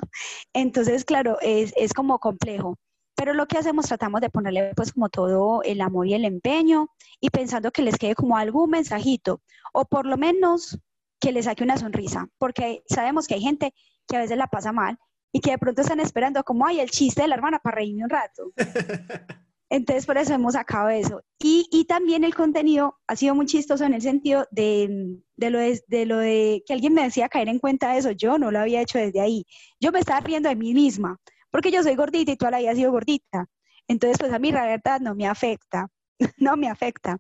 Entonces, 0.54 1.04
claro, 1.06 1.38
es, 1.42 1.74
es 1.76 1.94
como 1.94 2.20
complejo. 2.20 2.78
Pero 3.16 3.34
lo 3.34 3.48
que 3.48 3.58
hacemos, 3.58 3.88
tratamos 3.88 4.22
de 4.22 4.30
ponerle 4.30 4.72
pues 4.76 4.94
como 4.94 5.10
todo 5.10 5.62
el 5.63 5.82
amor 5.82 6.08
y 6.08 6.13
el 6.13 6.26
empeño 6.26 6.88
y 7.20 7.30
pensando 7.30 7.72
que 7.72 7.84
les 7.84 7.98
quede 7.98 8.16
como 8.16 8.38
algún 8.38 8.72
mensajito 8.72 9.42
o 9.74 9.86
por 9.86 10.06
lo 10.06 10.18
menos 10.18 10.80
que 11.20 11.32
les 11.32 11.46
saque 11.46 11.63
una 11.63 11.78
sonrisa, 11.78 12.28
porque 12.38 12.84
sabemos 12.88 13.28
que 13.28 13.36
hay 13.36 13.42
gente 13.42 13.74
que 14.08 14.18
a 14.18 14.20
veces 14.20 14.38
la 14.38 14.48
pasa 14.48 14.72
mal 14.72 14.98
y 15.32 15.42
que 15.42 15.52
de 15.52 15.58
pronto 15.58 15.82
están 15.82 16.00
esperando 16.00 16.44
como, 16.44 16.66
ay, 16.66 16.80
el 16.80 16.92
chiste 16.92 17.24
de 17.24 17.28
la 17.28 17.36
hermana 17.36 17.60
para 17.60 17.78
reírme 17.78 18.04
un 18.04 18.10
rato. 18.10 18.52
Entonces, 19.73 20.05
por 20.05 20.19
eso 20.19 20.36
hemos 20.36 20.53
sacado 20.53 20.89
eso. 20.89 21.23
Y, 21.39 21.86
también 21.86 22.23
el 22.23 22.36
contenido 22.36 22.99
ha 23.07 23.15
sido 23.15 23.33
muy 23.33 23.47
chistoso 23.47 23.83
en 23.86 23.95
el 23.95 24.03
sentido 24.03 24.45
de, 24.51 25.17
de, 25.36 25.49
lo 25.49 25.57
de, 25.57 25.83
de, 25.88 26.05
lo 26.05 26.19
de 26.19 26.63
que 26.67 26.73
alguien 26.73 26.93
me 26.93 27.01
decía 27.01 27.27
caer 27.27 27.49
en 27.49 27.57
cuenta 27.57 27.91
de 27.91 27.97
eso. 27.97 28.12
Yo 28.12 28.38
no 28.38 28.51
lo 28.51 28.59
había 28.59 28.81
hecho 28.81 28.99
desde 28.99 29.19
ahí. 29.19 29.47
Yo 29.79 29.91
me 29.91 29.97
estaba 29.97 30.19
riendo 30.19 30.47
de 30.47 30.55
mí 30.55 30.75
misma, 30.75 31.17
porque 31.49 31.71
yo 31.71 31.81
soy 31.81 31.95
gordita 31.95 32.31
y 32.31 32.38
toda 32.38 32.51
la 32.51 32.59
vida 32.59 32.71
he 32.71 32.75
sido 32.75 32.91
gordita. 32.91 33.47
Entonces, 33.88 34.19
pues 34.19 34.31
a 34.31 34.38
mí 34.38 34.51
la 34.51 34.67
verdad 34.67 34.99
no 35.01 35.15
me 35.15 35.25
afecta, 35.25 35.88
no 36.38 36.55
me 36.55 36.69
afecta. 36.69 37.17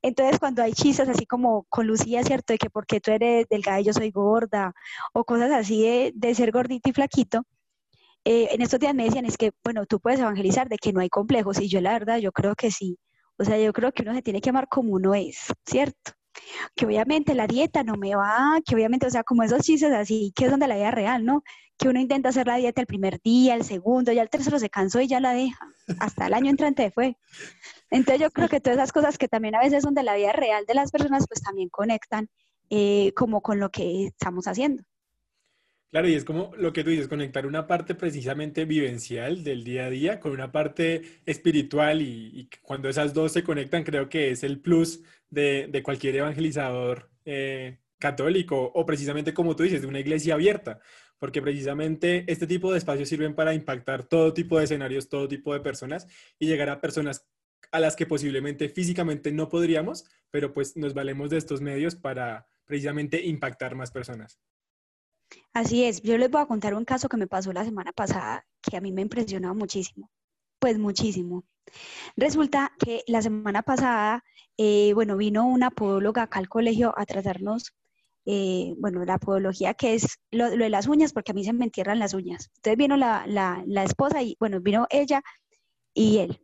Entonces, 0.00 0.38
cuando 0.38 0.62
hay 0.62 0.74
chistes 0.74 1.08
así 1.08 1.26
como 1.26 1.64
con 1.68 1.88
Lucía, 1.88 2.22
¿cierto? 2.22 2.52
De 2.52 2.58
que 2.58 2.70
porque 2.70 3.00
tú 3.00 3.10
eres 3.10 3.48
delgada 3.48 3.80
y 3.80 3.84
yo 3.84 3.92
soy 3.92 4.12
gorda, 4.12 4.72
o 5.12 5.24
cosas 5.24 5.50
así 5.50 5.82
de, 5.82 6.12
de 6.14 6.32
ser 6.36 6.52
gordita 6.52 6.90
y 6.90 6.92
flaquito, 6.92 7.42
eh, 8.24 8.48
en 8.52 8.62
estos 8.62 8.80
días 8.80 8.94
me 8.94 9.04
decían, 9.04 9.24
es 9.24 9.36
que, 9.36 9.52
bueno, 9.64 9.86
tú 9.86 10.00
puedes 10.00 10.20
evangelizar 10.20 10.68
de 10.68 10.78
que 10.78 10.92
no 10.92 11.00
hay 11.00 11.08
complejos, 11.08 11.60
y 11.60 11.68
yo 11.68 11.80
la 11.80 11.92
verdad, 11.92 12.18
yo 12.18 12.32
creo 12.32 12.54
que 12.54 12.70
sí. 12.70 12.98
O 13.38 13.44
sea, 13.44 13.58
yo 13.58 13.72
creo 13.72 13.92
que 13.92 14.02
uno 14.02 14.14
se 14.14 14.22
tiene 14.22 14.40
que 14.40 14.50
amar 14.50 14.68
como 14.68 14.94
uno 14.94 15.14
es, 15.14 15.38
¿cierto? 15.64 16.12
Que 16.74 16.86
obviamente 16.86 17.34
la 17.34 17.46
dieta 17.46 17.84
no 17.84 17.94
me 17.94 18.14
va, 18.16 18.58
que 18.66 18.74
obviamente, 18.74 19.06
o 19.06 19.10
sea, 19.10 19.22
como 19.22 19.42
esos 19.42 19.62
chistes 19.62 19.92
así, 19.92 20.32
que 20.34 20.46
es 20.46 20.50
donde 20.50 20.66
la 20.68 20.76
vida 20.76 20.90
real, 20.90 21.24
¿no? 21.24 21.42
Que 21.76 21.88
uno 21.88 22.00
intenta 22.00 22.30
hacer 22.30 22.46
la 22.48 22.56
dieta 22.56 22.80
el 22.80 22.86
primer 22.86 23.20
día, 23.22 23.54
el 23.54 23.64
segundo, 23.64 24.12
ya 24.12 24.22
el 24.22 24.30
tercero 24.30 24.58
se 24.58 24.68
cansó 24.68 25.00
y 25.00 25.06
ya 25.08 25.20
la 25.20 25.32
deja. 25.32 25.66
Hasta 26.00 26.26
el 26.26 26.34
año 26.34 26.50
entrante 26.50 26.90
fue. 26.90 27.16
Entonces 27.90 28.20
yo 28.20 28.30
creo 28.30 28.48
que 28.48 28.60
todas 28.60 28.78
esas 28.78 28.92
cosas 28.92 29.18
que 29.18 29.28
también 29.28 29.54
a 29.54 29.60
veces 29.60 29.82
son 29.84 29.94
de 29.94 30.02
la 30.02 30.16
vida 30.16 30.32
real 30.32 30.64
de 30.66 30.74
las 30.74 30.90
personas, 30.90 31.26
pues 31.28 31.40
también 31.42 31.68
conectan 31.68 32.28
eh, 32.70 33.12
como 33.14 33.40
con 33.40 33.60
lo 33.60 33.70
que 33.70 34.06
estamos 34.06 34.46
haciendo. 34.48 34.82
Claro, 35.90 36.06
y 36.06 36.14
es 36.14 36.24
como 36.24 36.52
lo 36.56 36.72
que 36.74 36.84
tú 36.84 36.90
dices, 36.90 37.08
conectar 37.08 37.46
una 37.46 37.66
parte 37.66 37.94
precisamente 37.94 38.66
vivencial 38.66 39.42
del 39.42 39.64
día 39.64 39.86
a 39.86 39.90
día 39.90 40.20
con 40.20 40.32
una 40.32 40.52
parte 40.52 41.20
espiritual 41.24 42.02
y, 42.02 42.50
cuando 42.60 42.90
esas 42.90 43.14
dos 43.14 43.32
se 43.32 43.42
conectan 43.42 43.84
creo 43.84 44.10
que 44.10 44.30
es 44.30 44.42
el 44.44 44.60
plus 44.60 45.02
de, 45.30 45.80
cualquier 45.82 46.16
evangelizador 46.16 47.10
eh, 47.24 47.78
católico 47.98 48.70
o 48.74 48.84
precisamente 48.84 49.32
como 49.32 49.56
tú 49.56 49.62
dices, 49.62 49.80
de 49.80 49.86
una 49.86 50.00
iglesia 50.00 50.34
abierta, 50.34 50.78
porque 51.18 51.40
precisamente 51.40 52.24
este 52.26 52.46
tipo 52.46 52.70
de 52.70 52.78
espacios 52.78 53.08
sirven 53.08 53.34
para 53.34 53.54
impactar 53.54 54.04
todo 54.04 54.34
tipo 54.34 54.58
de 54.58 54.64
escenarios, 54.64 55.08
todo 55.08 55.26
tipo 55.26 55.54
de 55.54 55.60
personas 55.60 56.06
y 56.38 56.46
llegar 56.46 56.68
a 56.68 56.82
personas 56.82 57.26
a 57.72 57.80
las 57.80 57.96
que 57.96 58.06
posiblemente 58.06 58.68
físicamente 58.68 59.32
no 59.32 59.48
podríamos, 59.48 60.04
pero 60.30 60.52
pues 60.52 60.76
nos 60.76 60.92
valemos 60.92 61.30
de 61.30 61.38
estos 61.38 61.62
medios 61.62 61.96
para 61.96 62.46
precisamente 62.66 63.24
impactar 63.24 63.74
más 63.74 63.90
personas. 63.90 64.38
Así 65.58 65.82
es, 65.82 66.02
yo 66.02 66.16
les 66.18 66.30
voy 66.30 66.40
a 66.40 66.46
contar 66.46 66.72
un 66.74 66.84
caso 66.84 67.08
que 67.08 67.16
me 67.16 67.26
pasó 67.26 67.52
la 67.52 67.64
semana 67.64 67.90
pasada 67.92 68.46
que 68.62 68.76
a 68.76 68.80
mí 68.80 68.92
me 68.92 69.02
impresionó 69.02 69.56
muchísimo, 69.56 70.08
pues 70.60 70.78
muchísimo. 70.78 71.42
Resulta 72.16 72.70
que 72.78 73.02
la 73.08 73.22
semana 73.22 73.62
pasada, 73.62 74.22
eh, 74.56 74.92
bueno, 74.94 75.16
vino 75.16 75.48
una 75.48 75.72
podóloga 75.72 76.22
acá 76.22 76.38
al 76.38 76.48
colegio 76.48 76.94
a 76.96 77.04
tratarnos, 77.06 77.74
eh, 78.24 78.72
bueno, 78.78 79.04
la 79.04 79.18
podología 79.18 79.74
que 79.74 79.94
es 79.94 80.20
lo, 80.30 80.48
de 80.48 80.70
las 80.70 80.86
uñas, 80.86 81.12
porque 81.12 81.32
a 81.32 81.34
mí 81.34 81.42
se 81.42 81.52
me 81.52 81.64
entierran 81.64 81.98
las 81.98 82.14
uñas. 82.14 82.50
Entonces 82.58 82.78
vino 82.78 82.96
la, 82.96 83.24
la, 83.26 83.82
esposa 83.82 84.22
y, 84.22 84.36
bueno, 84.38 84.60
vino 84.60 84.86
ella 84.90 85.22
y 85.92 86.18
él 86.18 86.40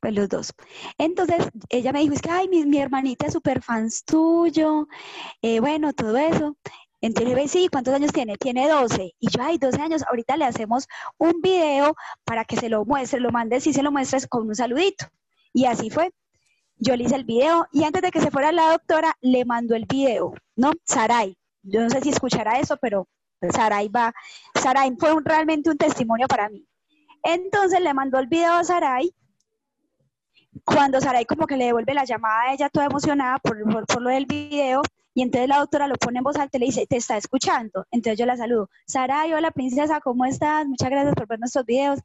pues 0.00 0.12
los 0.12 0.28
dos. 0.28 0.52
Entonces 0.98 1.48
ella 1.68 1.92
me 1.92 2.00
dijo, 2.00 2.14
es 2.14 2.20
que, 2.20 2.30
ay, 2.30 2.48
mi, 2.48 2.78
hermanita 2.78 3.26
es 3.26 3.32
súper 3.32 3.62
fans 3.62 4.04
tuyo, 4.04 4.88
eh, 5.40 5.60
bueno, 5.60 5.92
todo 5.92 6.16
eso. 6.16 6.56
Entonces 7.00 7.50
sí, 7.50 7.68
¿cuántos 7.70 7.94
años 7.94 8.12
tiene? 8.12 8.36
Tiene 8.36 8.68
12. 8.68 9.14
Y 9.18 9.28
yo, 9.28 9.42
ay, 9.42 9.58
12 9.58 9.80
años, 9.80 10.02
ahorita 10.08 10.36
le 10.36 10.44
hacemos 10.44 10.86
un 11.18 11.40
video 11.42 11.94
para 12.24 12.44
que 12.44 12.56
se 12.56 12.68
lo 12.68 12.84
muestre, 12.84 13.20
lo 13.20 13.30
mandes 13.30 13.66
y 13.66 13.72
se 13.72 13.82
lo 13.82 13.92
muestres 13.92 14.26
con 14.26 14.48
un 14.48 14.54
saludito. 14.54 15.06
Y 15.52 15.66
así 15.66 15.90
fue. 15.90 16.12
Yo 16.78 16.96
le 16.96 17.04
hice 17.04 17.16
el 17.16 17.24
video 17.24 17.66
y 17.72 17.84
antes 17.84 18.02
de 18.02 18.10
que 18.10 18.20
se 18.20 18.30
fuera 18.30 18.52
la 18.52 18.72
doctora, 18.72 19.16
le 19.20 19.44
mandó 19.44 19.74
el 19.74 19.86
video, 19.86 20.34
¿no? 20.56 20.72
Saray. 20.84 21.36
Yo 21.62 21.80
no 21.82 21.90
sé 21.90 22.00
si 22.00 22.10
escuchará 22.10 22.60
eso, 22.60 22.76
pero 22.76 23.08
Saray 23.50 23.88
va. 23.88 24.12
Saray 24.54 24.94
fue 24.98 25.14
realmente 25.24 25.70
un 25.70 25.78
testimonio 25.78 26.26
para 26.28 26.48
mí. 26.48 26.66
Entonces 27.22 27.80
le 27.80 27.94
mandó 27.94 28.18
el 28.18 28.26
video 28.26 28.52
a 28.52 28.64
Saray. 28.64 29.14
Cuando 30.64 31.00
Saray 31.00 31.24
como 31.24 31.46
que 31.46 31.56
le 31.56 31.66
devuelve 31.66 31.94
la 31.94 32.04
llamada 32.04 32.42
a 32.42 32.52
ella 32.52 32.68
toda 32.68 32.86
emocionada 32.86 33.38
por, 33.38 33.58
por 33.86 34.02
lo 34.02 34.10
del 34.10 34.26
video, 34.26 34.82
y 35.16 35.22
entonces 35.22 35.48
la 35.48 35.60
doctora 35.60 35.88
lo 35.88 35.94
pone 35.94 36.18
en 36.18 36.24
voz 36.24 36.36
alta 36.36 36.58
y 36.58 36.60
le 36.60 36.66
dice, 36.66 36.86
te 36.86 36.98
está 36.98 37.16
escuchando. 37.16 37.86
Entonces 37.90 38.18
yo 38.18 38.26
la 38.26 38.36
saludo. 38.36 38.68
Saray, 38.86 39.32
hola 39.32 39.50
princesa, 39.50 39.98
¿cómo 40.00 40.26
estás? 40.26 40.66
Muchas 40.66 40.90
gracias 40.90 41.14
por 41.14 41.26
ver 41.26 41.38
nuestros 41.38 41.64
videos. 41.64 42.00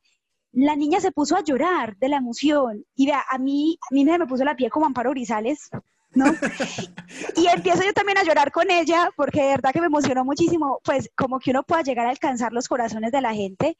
La 0.53 0.77
niña 0.77 1.01
se 1.01 1.11
puso 1.11 1.35
a 1.35 1.43
llorar 1.43 1.97
de 1.97 2.07
la 2.07 2.15
emoción. 2.15 2.85
Y 2.95 3.07
vea, 3.07 3.21
a 3.29 3.37
mí, 3.37 3.77
a 3.81 3.93
mí 3.93 4.05
me 4.05 4.25
puso 4.27 4.45
la 4.45 4.55
piel 4.55 4.71
como 4.71 4.85
Amparo 4.85 5.09
Grisales, 5.09 5.69
¿no? 6.11 6.23
y 7.35 7.47
empiezo 7.47 7.83
yo 7.83 7.91
también 7.91 8.17
a 8.17 8.23
llorar 8.23 8.49
con 8.49 8.71
ella, 8.71 9.09
porque 9.17 9.41
de 9.41 9.49
verdad 9.49 9.73
que 9.73 9.81
me 9.81 9.87
emocionó 9.87 10.23
muchísimo, 10.23 10.79
pues 10.81 11.09
como 11.13 11.39
que 11.39 11.51
uno 11.51 11.63
pueda 11.63 11.81
llegar 11.81 12.07
a 12.07 12.11
alcanzar 12.11 12.53
los 12.53 12.69
corazones 12.69 13.11
de 13.11 13.19
la 13.19 13.33
gente. 13.33 13.75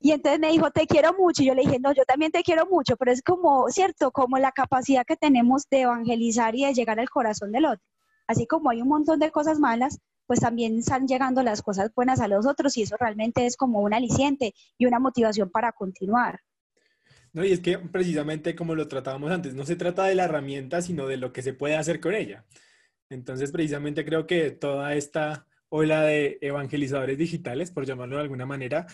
Y 0.00 0.12
entonces 0.12 0.40
me 0.40 0.50
dijo, 0.50 0.70
te 0.70 0.86
quiero 0.86 1.12
mucho. 1.12 1.42
Y 1.42 1.46
yo 1.48 1.54
le 1.54 1.60
dije, 1.60 1.78
no, 1.78 1.92
yo 1.92 2.04
también 2.06 2.32
te 2.32 2.42
quiero 2.42 2.64
mucho, 2.64 2.96
pero 2.96 3.12
es 3.12 3.20
como, 3.20 3.68
cierto, 3.68 4.12
como 4.12 4.38
la 4.38 4.50
capacidad 4.50 5.04
que 5.04 5.16
tenemos 5.16 5.68
de 5.68 5.82
evangelizar 5.82 6.54
y 6.54 6.64
de 6.64 6.72
llegar 6.72 6.98
al 6.98 7.10
corazón 7.10 7.52
del 7.52 7.66
otro 7.66 7.91
así 8.26 8.46
como 8.46 8.70
hay 8.70 8.82
un 8.82 8.88
montón 8.88 9.18
de 9.18 9.30
cosas 9.30 9.58
malas, 9.58 9.98
pues 10.26 10.40
también 10.40 10.78
están 10.78 11.06
llegando 11.06 11.42
las 11.42 11.62
cosas 11.62 11.92
buenas 11.94 12.20
a 12.20 12.28
los 12.28 12.46
otros 12.46 12.76
y 12.76 12.82
eso 12.82 12.96
realmente 12.98 13.44
es 13.46 13.56
como 13.56 13.80
un 13.80 13.92
aliciente 13.92 14.54
y 14.78 14.86
una 14.86 14.98
motivación 14.98 15.50
para 15.50 15.72
continuar. 15.72 16.40
No, 17.32 17.44
y 17.44 17.52
es 17.52 17.60
que 17.60 17.78
precisamente 17.78 18.54
como 18.54 18.74
lo 18.74 18.88
tratábamos 18.88 19.30
antes, 19.30 19.54
no 19.54 19.64
se 19.64 19.76
trata 19.76 20.04
de 20.04 20.14
la 20.14 20.24
herramienta, 20.24 20.82
sino 20.82 21.06
de 21.06 21.16
lo 21.16 21.32
que 21.32 21.42
se 21.42 21.54
puede 21.54 21.76
hacer 21.76 22.00
con 22.00 22.14
ella. 22.14 22.44
Entonces, 23.08 23.52
precisamente 23.52 24.04
creo 24.04 24.26
que 24.26 24.50
toda 24.50 24.94
esta 24.94 25.46
ola 25.68 26.02
de 26.02 26.38
evangelizadores 26.42 27.16
digitales, 27.16 27.70
por 27.70 27.86
llamarlo 27.86 28.16
de 28.16 28.22
alguna 28.22 28.46
manera, 28.46 28.86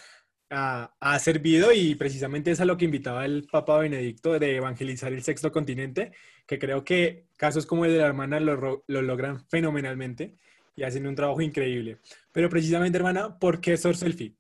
ha, 0.51 1.19
servido 1.19 1.73
y 1.73 1.95
precisamente 1.95 2.51
es 2.51 2.61
a 2.61 2.65
lo 2.65 2.77
que 2.77 2.87
invitaba 2.87 3.25
el 3.25 3.47
Papa 3.51 3.79
Benedicto 3.79 4.39
de 4.39 4.57
evangelizar 4.57 5.13
el 5.13 5.23
sexto 5.23 5.53
continente, 5.53 6.13
que 6.47 6.59
creo 6.59 6.85
que 6.85 7.27
casos 7.37 7.67
como 7.67 7.85
el 7.85 7.93
de 7.93 7.99
la 7.99 8.07
hermana 8.07 8.41
lo, 8.41 8.83
logran 8.87 9.45
fenomenalmente 9.49 10.37
y 10.75 10.85
hacen 10.85 11.07
un 11.07 11.15
trabajo 11.15 11.41
increíble. 11.43 11.99
Pero 12.33 12.49
precisamente, 12.49 12.99
hermana, 12.99 13.39
¿por 13.39 13.61
qué 13.61 13.77
Sor 13.77 13.97
Selfie? 13.97 14.35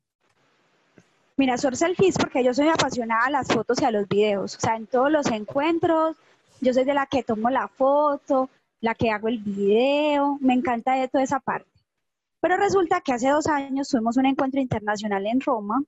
Mira, 1.36 1.56
Sor 1.58 1.76
Selfie 1.76 2.08
es 2.08 2.18
porque 2.18 2.42
yo 2.42 2.54
soy 2.54 2.68
apasionada 2.68 3.26
a 3.26 3.30
las 3.30 3.48
fotos 3.48 3.80
y 3.80 3.84
a 3.84 3.90
los 3.90 4.08
videos. 4.08 4.56
O 4.56 4.60
sea, 4.60 4.76
en 4.76 4.86
todos 4.86 5.10
los 5.10 5.26
encuentros, 5.30 6.16
yo 6.60 6.72
soy 6.72 6.84
de 6.84 6.94
la 6.94 7.06
que 7.06 7.22
tomo 7.22 7.50
la 7.50 7.68
foto, 7.68 8.50
la 8.80 8.94
que 8.94 9.10
hago 9.10 9.28
el 9.28 9.38
video, 9.38 10.38
me 10.40 10.54
encanta 10.54 10.94
de 10.94 11.08
toda 11.08 11.22
esa 11.22 11.40
parte. 11.40 11.70
Pero 12.40 12.56
resulta 12.56 13.00
que 13.00 13.12
hace 13.12 13.28
dos 13.28 13.46
años 13.48 13.88
tuvimos 13.88 14.16
un 14.16 14.26
encuentro 14.26 14.60
internacional 14.60 15.26
en 15.26 15.40
Roma 15.40 15.82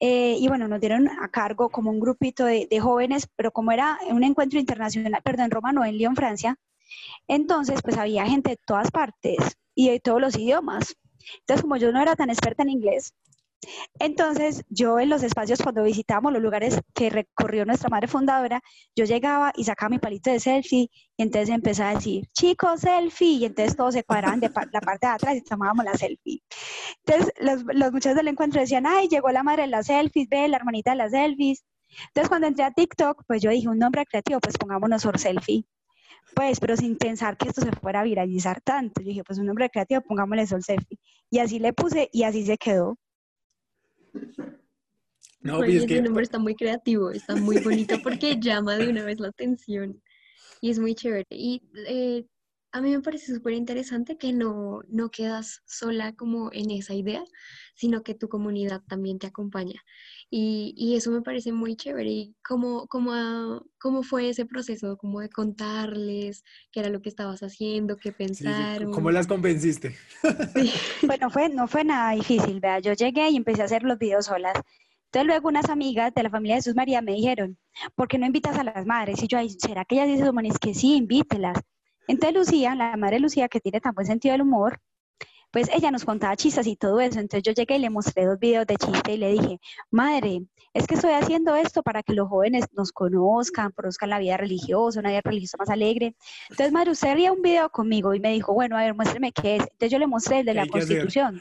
eh, 0.00 0.36
y 0.38 0.48
bueno, 0.48 0.66
nos 0.66 0.80
dieron 0.80 1.08
a 1.08 1.28
cargo 1.28 1.68
como 1.68 1.90
un 1.90 2.00
grupito 2.00 2.46
de, 2.46 2.80
jóvenes, 2.80 3.28
pero 3.36 3.52
como 3.52 3.70
era 3.70 3.98
un 4.08 4.24
encuentro 4.24 4.58
internacional, 4.58 5.20
perdón, 5.22 5.46
en 5.46 5.50
Roma, 5.50 5.72
no 5.72 5.84
en 5.84 5.98
Lyon, 5.98 6.16
Francia, 6.16 6.56
entonces 7.28 7.82
pues 7.82 7.98
había 7.98 8.26
gente 8.26 8.50
de 8.50 8.56
todas 8.56 8.90
partes 8.90 9.58
y 9.74 9.90
de 9.90 10.00
todos 10.00 10.20
los 10.20 10.36
idiomas. 10.36 10.96
Entonces, 11.40 11.62
como 11.62 11.76
yo 11.76 11.92
no 11.92 12.00
era 12.00 12.16
tan 12.16 12.30
experta 12.30 12.62
en 12.62 12.70
inglés, 12.70 13.12
entonces, 13.98 14.64
yo 14.68 14.98
en 14.98 15.10
los 15.10 15.22
espacios 15.22 15.60
cuando 15.62 15.82
visitábamos 15.82 16.32
los 16.32 16.42
lugares 16.42 16.80
que 16.94 17.10
recorrió 17.10 17.66
nuestra 17.66 17.90
madre 17.90 18.08
fundadora, 18.08 18.62
yo 18.96 19.04
llegaba 19.04 19.52
y 19.54 19.64
sacaba 19.64 19.90
mi 19.90 19.98
palito 19.98 20.30
de 20.30 20.40
selfie 20.40 20.90
y 21.16 21.22
entonces 21.22 21.50
empezaba 21.50 21.90
a 21.90 21.94
decir, 21.94 22.26
chicos, 22.32 22.80
selfie, 22.80 23.32
y 23.32 23.44
entonces 23.44 23.76
todos 23.76 23.94
se 23.94 24.04
cuadraban 24.04 24.40
de 24.40 24.48
la 24.48 24.80
parte 24.80 25.06
de 25.06 25.12
atrás 25.12 25.36
y 25.36 25.42
tomábamos 25.42 25.84
la 25.84 25.94
selfie. 25.94 26.42
Entonces, 27.04 27.32
los, 27.40 27.64
los 27.74 27.92
muchachos 27.92 28.16
del 28.16 28.28
encuentro 28.28 28.60
decían, 28.60 28.86
ay, 28.86 29.08
llegó 29.08 29.30
la 29.30 29.42
madre 29.42 29.62
de 29.62 29.68
las 29.68 29.86
selfies, 29.86 30.28
ve, 30.28 30.48
la 30.48 30.56
hermanita 30.56 30.92
de 30.92 30.96
las 30.96 31.10
selfies. 31.12 31.64
Entonces, 32.08 32.28
cuando 32.28 32.46
entré 32.46 32.64
a 32.64 32.70
TikTok, 32.70 33.24
pues 33.26 33.42
yo 33.42 33.50
dije, 33.50 33.68
un 33.68 33.78
nombre 33.78 34.04
creativo, 34.06 34.40
pues 34.40 34.56
pongámonos 34.56 35.02
por 35.02 35.18
selfie. 35.18 35.64
Pues, 36.34 36.60
pero 36.60 36.76
sin 36.76 36.96
pensar 36.96 37.36
que 37.36 37.48
esto 37.48 37.60
se 37.60 37.72
fuera 37.72 38.00
a 38.00 38.04
viralizar 38.04 38.60
tanto. 38.62 39.00
Yo 39.02 39.08
dije, 39.08 39.24
pues 39.24 39.38
un 39.38 39.46
nombre 39.46 39.68
creativo, 39.68 40.00
pongámosle 40.02 40.46
sol 40.46 40.62
selfie. 40.62 40.98
Y 41.30 41.38
así 41.40 41.58
le 41.58 41.72
puse 41.72 42.08
y 42.12 42.22
así 42.22 42.46
se 42.46 42.56
quedó. 42.56 42.96
No, 45.42 45.58
Oye, 45.58 45.78
ese 45.78 46.02
nombre 46.02 46.22
está 46.22 46.38
muy 46.38 46.54
creativo, 46.54 47.10
está 47.10 47.34
muy 47.34 47.58
bonito 47.58 47.96
porque 48.02 48.38
llama 48.38 48.76
de 48.76 48.88
una 48.88 49.04
vez 49.04 49.18
la 49.20 49.28
atención 49.28 50.02
y 50.60 50.70
es 50.70 50.78
muy 50.78 50.94
chévere. 50.94 51.26
Y 51.30 51.62
eh, 51.86 52.26
a 52.72 52.80
mí 52.80 52.90
me 52.90 53.00
parece 53.00 53.34
súper 53.34 53.54
interesante 53.54 54.16
que 54.16 54.32
no, 54.32 54.80
no 54.88 55.10
quedas 55.10 55.62
sola 55.66 56.12
como 56.12 56.50
en 56.52 56.70
esa 56.70 56.94
idea, 56.94 57.22
sino 57.74 58.02
que 58.02 58.14
tu 58.14 58.28
comunidad 58.28 58.82
también 58.88 59.18
te 59.18 59.26
acompaña. 59.26 59.82
Y, 60.30 60.74
y 60.76 60.94
eso 60.94 61.10
me 61.10 61.22
parece 61.22 61.52
muy 61.52 61.74
chévere. 61.74 62.10
¿Y 62.10 62.36
cómo, 62.46 62.86
cómo, 62.86 63.64
cómo 63.78 64.02
fue 64.02 64.28
ese 64.28 64.46
proceso? 64.46 64.96
¿Cómo 64.98 65.20
de 65.20 65.30
contarles 65.30 66.44
qué 66.70 66.80
era 66.80 66.90
lo 66.90 67.02
que 67.02 67.08
estabas 67.08 67.40
haciendo, 67.42 67.96
qué 67.96 68.12
pensaron? 68.12 68.92
¿Cómo 68.92 69.10
las 69.10 69.26
convenciste? 69.26 69.96
bueno, 71.06 71.30
fue, 71.30 71.48
no 71.48 71.66
fue 71.66 71.84
nada 71.84 72.12
difícil, 72.12 72.60
vea. 72.60 72.78
Yo 72.78 72.92
llegué 72.92 73.30
y 73.30 73.36
empecé 73.36 73.62
a 73.62 73.64
hacer 73.64 73.82
los 73.82 73.98
videos 73.98 74.26
solas. 74.26 74.54
Entonces 75.06 75.26
luego 75.26 75.48
unas 75.48 75.68
amigas 75.68 76.14
de 76.14 76.22
la 76.22 76.30
familia 76.30 76.54
de 76.54 76.62
Jesús 76.62 76.76
María 76.76 77.02
me 77.02 77.14
dijeron, 77.14 77.58
¿por 77.96 78.06
qué 78.06 78.16
no 78.16 78.26
invitas 78.26 78.56
a 78.56 78.62
las 78.62 78.86
madres? 78.86 79.20
Y 79.24 79.26
yo, 79.26 79.38
¿será 79.58 79.84
que 79.84 79.96
ellas 79.96 80.06
dicen, 80.06 80.46
es 80.46 80.58
que 80.60 80.72
sí, 80.72 80.94
invítelas? 80.94 81.58
Entonces 82.10 82.36
Lucía, 82.36 82.74
la 82.74 82.96
madre 82.96 83.20
Lucía, 83.20 83.48
que 83.48 83.60
tiene 83.60 83.80
tan 83.80 83.94
buen 83.94 84.04
sentido 84.04 84.32
del 84.32 84.42
humor, 84.42 84.80
pues 85.52 85.68
ella 85.72 85.92
nos 85.92 86.04
contaba 86.04 86.36
chistes 86.36 86.66
y 86.66 86.74
todo 86.74 87.00
eso. 87.00 87.20
Entonces 87.20 87.44
yo 87.44 87.52
llegué 87.52 87.76
y 87.76 87.78
le 87.78 87.88
mostré 87.88 88.24
dos 88.24 88.36
videos 88.36 88.66
de 88.66 88.74
chiste 88.74 89.12
y 89.12 89.16
le 89.16 89.30
dije, 89.30 89.60
madre, 89.92 90.42
es 90.74 90.88
que 90.88 90.96
estoy 90.96 91.12
haciendo 91.12 91.54
esto 91.54 91.84
para 91.84 92.02
que 92.02 92.12
los 92.12 92.28
jóvenes 92.28 92.66
nos 92.72 92.90
conozcan, 92.90 93.70
conozcan 93.70 94.10
la 94.10 94.18
vida 94.18 94.36
religiosa, 94.36 94.98
una 94.98 95.10
vida 95.10 95.20
religiosa 95.22 95.56
más 95.56 95.70
alegre. 95.70 96.16
Entonces, 96.48 96.72
madre, 96.72 96.90
usted 96.90 97.10
haría 97.10 97.32
un 97.32 97.42
video 97.42 97.70
conmigo 97.70 98.12
y 98.12 98.18
me 98.18 98.32
dijo, 98.32 98.54
bueno, 98.54 98.76
a 98.76 98.80
ver, 98.80 98.94
muéstreme 98.94 99.30
qué 99.30 99.56
es. 99.56 99.62
Entonces 99.62 99.92
yo 99.92 99.98
le 100.00 100.08
mostré 100.08 100.40
el 100.40 100.46
de 100.46 100.54
la 100.54 100.66
Constitución. 100.66 101.40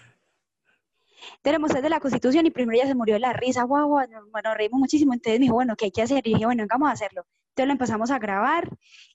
Entonces 1.37 1.51
le 1.51 1.59
mostré 1.59 1.79
el 1.79 1.83
de 1.83 1.89
la 1.89 1.99
Constitución 1.99 2.45
y 2.45 2.51
primero 2.51 2.77
ella 2.77 2.87
se 2.87 2.95
murió 2.95 3.15
de 3.15 3.21
la 3.21 3.33
risa, 3.33 3.63
guau, 3.63 3.87
guau, 3.87 4.07
bueno, 4.31 4.53
reímos 4.53 4.79
muchísimo. 4.79 5.13
Entonces 5.13 5.39
me 5.39 5.45
dijo, 5.45 5.55
bueno, 5.55 5.75
¿qué 5.75 5.85
hay 5.85 5.91
que 5.91 6.03
hacer? 6.03 6.27
Y 6.27 6.33
dije, 6.33 6.45
bueno, 6.45 6.63
vamos 6.69 6.89
a 6.89 6.91
hacerlo. 6.91 7.25
Lo 7.65 7.73
empezamos 7.73 8.11
a 8.11 8.19
grabar 8.19 8.69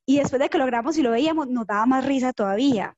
y 0.06 0.18
después 0.18 0.40
de 0.40 0.48
que 0.48 0.58
lo 0.58 0.66
grabamos 0.66 0.98
y 0.98 1.02
lo 1.02 1.10
veíamos, 1.10 1.48
nos 1.48 1.66
daba 1.66 1.86
más 1.86 2.04
risa 2.04 2.32
todavía. 2.32 2.96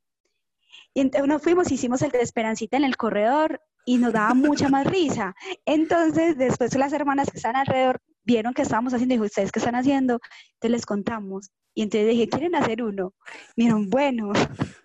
Y 0.94 1.00
entonces 1.00 1.28
nos 1.28 1.42
fuimos, 1.42 1.70
hicimos 1.70 2.02
el 2.02 2.11
de 2.11 2.22
Esperancita 2.22 2.76
en 2.76 2.85
el 2.85 2.96
corredor 2.96 3.61
y 3.85 3.98
nos 3.98 4.12
daba 4.12 4.35
mucha 4.35 4.68
más 4.68 4.87
risa. 4.87 5.35
Entonces, 5.64 6.37
después 6.37 6.76
las 6.76 6.92
hermanas 6.92 7.30
que 7.30 7.37
están 7.37 7.56
alrededor 7.56 8.00
vieron 8.24 8.52
que 8.52 8.62
estábamos 8.62 8.92
haciendo 8.92 9.14
y 9.14 9.16
dijo, 9.16 9.26
¿ustedes 9.26 9.52
qué 9.52 9.61
están 9.61 9.76
haciendo? 9.76 10.20
Entonces 10.54 10.70
les 10.70 10.87
contamos. 10.87 11.50
Y 11.74 11.82
entonces 11.82 12.09
dije, 12.09 12.28
¿quieren 12.28 12.54
hacer 12.54 12.82
uno? 12.82 13.14
Miren, 13.56 13.88
bueno. 13.88 14.32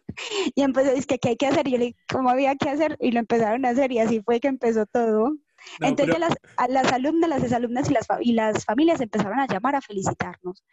Y 0.53 0.61
empezó, 0.61 0.91
es 0.91 1.05
que, 1.07 1.19
¿qué 1.19 1.29
hay 1.29 1.37
que 1.37 1.47
hacer? 1.47 1.65
Y 1.69 1.71
yo 1.71 1.77
le 1.77 1.85
dije, 1.85 1.97
¿cómo 2.11 2.29
había 2.29 2.53
que 2.55 2.69
hacer? 2.69 2.97
Y 2.99 3.11
lo 3.11 3.19
empezaron 3.19 3.65
a 3.65 3.69
hacer 3.69 3.93
y 3.93 3.99
así 3.99 4.21
fue 4.21 4.41
que 4.41 4.49
empezó 4.49 4.85
todo. 4.85 5.37
Entonces 5.79 6.19
las, 6.19 6.33
las, 6.69 6.91
alumnas, 6.91 7.29
las 7.29 7.43
exalumnas 7.43 7.89
y 7.89 7.93
las, 7.93 8.07
y 8.21 8.33
las 8.33 8.65
familias 8.65 9.01
empezaron 9.01 9.39
a 9.39 9.47
llamar 9.47 9.75
a 9.75 9.81
felicitarnos. 9.81 10.63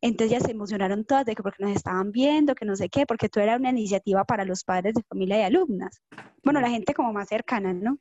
Entonces 0.00 0.32
ya 0.32 0.44
se 0.44 0.50
emocionaron 0.50 1.04
todas 1.04 1.24
de 1.24 1.34
que 1.34 1.42
porque 1.42 1.62
nos 1.62 1.76
estaban 1.76 2.10
viendo, 2.10 2.54
que 2.54 2.64
no 2.64 2.74
sé 2.74 2.88
qué, 2.88 3.06
porque 3.06 3.28
todo 3.28 3.44
era 3.44 3.56
una 3.56 3.70
iniciativa 3.70 4.24
para 4.24 4.44
los 4.44 4.64
padres 4.64 4.94
de 4.94 5.02
familia 5.04 5.38
y 5.38 5.42
alumnas. 5.42 6.02
Bueno, 6.42 6.60
la 6.60 6.70
gente 6.70 6.92
como 6.92 7.12
más 7.12 7.28
cercana, 7.28 7.72
¿no? 7.72 7.98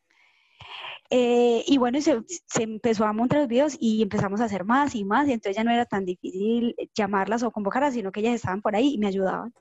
Eh, 1.12 1.64
y 1.68 1.78
bueno, 1.78 2.00
se, 2.02 2.22
se, 2.48 2.64
empezó 2.64 3.06
a 3.06 3.14
montar 3.14 3.40
los 3.40 3.48
videos 3.48 3.76
y 3.80 4.02
empezamos 4.02 4.40
a 4.40 4.46
hacer 4.46 4.64
más 4.64 4.96
y 4.96 5.04
más, 5.04 5.28
y 5.28 5.34
entonces 5.34 5.58
ya 5.58 5.64
no 5.64 5.72
era 5.72 5.86
tan 5.86 6.06
difícil 6.06 6.76
llamarlas 6.96 7.44
o 7.44 7.52
convocarlas, 7.52 7.94
sino 7.94 8.12
que 8.12 8.22
ellas 8.22 8.36
estaban 8.36 8.62
por 8.62 8.76
ahí 8.76 8.94
y 8.94 8.98
me 8.98 9.08
ayudaban. 9.08 9.54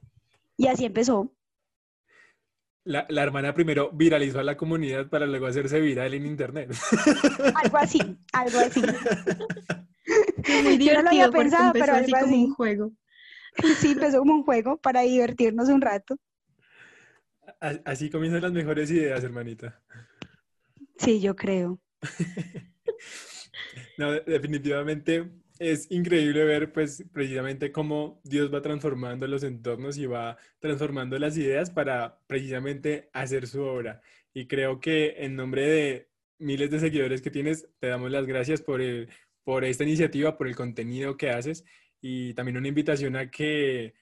Y 0.56 0.68
así 0.68 0.84
empezó. 0.84 1.32
La, 2.84 3.06
la, 3.10 3.22
hermana 3.22 3.52
primero 3.52 3.90
viralizó 3.92 4.40
a 4.40 4.42
la 4.42 4.56
comunidad 4.56 5.08
para 5.08 5.26
luego 5.26 5.46
hacerse 5.46 5.80
viral 5.80 6.14
en 6.14 6.26
internet. 6.26 6.72
Algo 7.62 7.76
así, 7.76 8.00
algo 8.32 8.58
así. 8.58 8.80
Muy 10.64 10.78
Yo 10.78 10.94
no 10.94 11.02
lo 11.02 11.08
había 11.10 11.30
pensado, 11.30 11.72
pero 11.72 11.92
así 11.94 12.10
como 12.10 12.36
un 12.36 12.54
juego. 12.54 12.92
Sí, 13.78 13.92
empezó 13.92 14.18
como 14.20 14.34
un 14.34 14.44
juego 14.44 14.78
para 14.78 15.02
divertirnos 15.02 15.68
un 15.68 15.80
rato. 15.80 16.16
Así 17.84 18.08
comienzan 18.08 18.42
las 18.42 18.52
mejores 18.52 18.90
ideas, 18.90 19.22
hermanita. 19.22 19.82
Sí, 20.96 21.20
yo 21.20 21.36
creo. 21.36 21.80
no, 23.98 24.12
definitivamente 24.12 25.30
es 25.61 25.90
increíble 25.90 26.44
ver 26.44 26.73
pues 26.73 27.05
precisamente 27.12 27.70
cómo 27.70 28.20
Dios 28.25 28.53
va 28.53 28.62
transformando 28.62 29.27
los 29.27 29.42
entornos 29.44 29.99
y 29.99 30.07
va 30.07 30.38
transformando 30.59 31.18
las 31.18 31.37
ideas 31.37 31.70
para 31.70 32.18
precisamente 32.27 33.11
hacer 33.12 33.46
su 33.46 33.62
obra. 33.62 34.01
Y 34.33 34.46
creo 34.49 34.81
que 34.81 35.16
en 35.18 35.37
nombre 35.37 35.68
de 35.68 36.09
miles 36.38 36.70
de 36.70 36.81
seguidores 36.81 37.20
que 37.23 37.31
tienes, 37.31 37.68
te 37.79 37.88
damos 37.88 38.11
las 38.11 38.27
gracias 38.27 38.62
por, 38.62 38.81
por 39.44 39.64
esta 39.64 39.85
iniciativa, 39.85 40.38
por 40.38 40.49
el 40.49 40.57
contenido 40.57 41.16
que 41.18 41.31
haces 41.31 41.64
y 42.01 42.33
también 42.35 42.57
una 42.57 42.68
invitación 42.68 43.16
a 43.16 43.31
que 43.31 43.94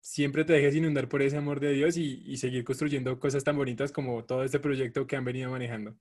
siempre 0.00 0.44
te 0.44 0.54
dejes 0.54 0.74
inundar 0.76 1.08
por 1.08 1.22
ese 1.22 1.38
amor 1.38 1.60
de 1.60 1.72
Dios 1.72 1.96
y, 1.96 2.22
y 2.26 2.36
seguir 2.38 2.64
construyendo 2.64 3.18
cosas 3.20 3.44
tan 3.44 3.56
bonitas 3.56 3.92
como 3.92 4.24
todo 4.26 4.44
este 4.44 4.60
proyecto 4.60 5.06
que 5.06 5.16
han 5.16 5.24
venido 5.24 5.50
manejando. 5.50 5.96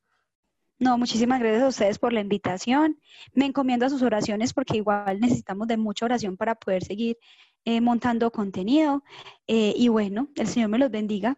No, 0.82 0.98
muchísimas 0.98 1.40
gracias 1.40 1.62
a 1.62 1.68
ustedes 1.68 2.00
por 2.00 2.12
la 2.12 2.22
invitación. 2.22 3.00
Me 3.36 3.46
encomiendo 3.46 3.86
a 3.86 3.90
sus 3.90 4.02
oraciones 4.02 4.52
porque 4.52 4.78
igual 4.78 5.20
necesitamos 5.20 5.68
de 5.68 5.78
mucha 5.78 6.06
oración 6.06 6.38
para 6.38 6.56
poder 6.56 6.84
seguir 6.84 7.20
eh, 7.66 7.80
montando 7.82 8.32
contenido. 8.32 9.04
Eh, 9.46 9.76
y 9.78 9.90
bueno, 9.90 10.30
el 10.36 10.48
Señor 10.48 10.70
me 10.70 10.80
los 10.80 10.90
bendiga. 10.90 11.38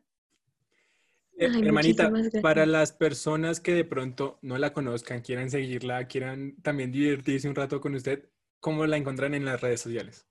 Eh, 1.37 1.47
hermanita, 1.61 2.09
para 2.41 2.65
las 2.65 2.93
personas 2.93 3.59
que 3.59 3.73
de 3.73 3.83
pronto 3.83 4.39
no 4.41 4.57
la 4.57 4.71
conozcan, 4.71 5.19
quieran 5.19 5.51
seguirla, 5.51 6.07
quieran 6.07 6.55
también 6.61 6.93
divertirse 6.93 7.49
un 7.49 7.55
rato 7.55 7.81
con 7.81 7.95
usted, 7.95 8.29
¿cómo 8.61 8.85
la 8.85 8.95
encuentran 8.95 9.33
en 9.33 9.43
las 9.43 9.59
redes 9.59 9.81
sociales? 9.81 10.25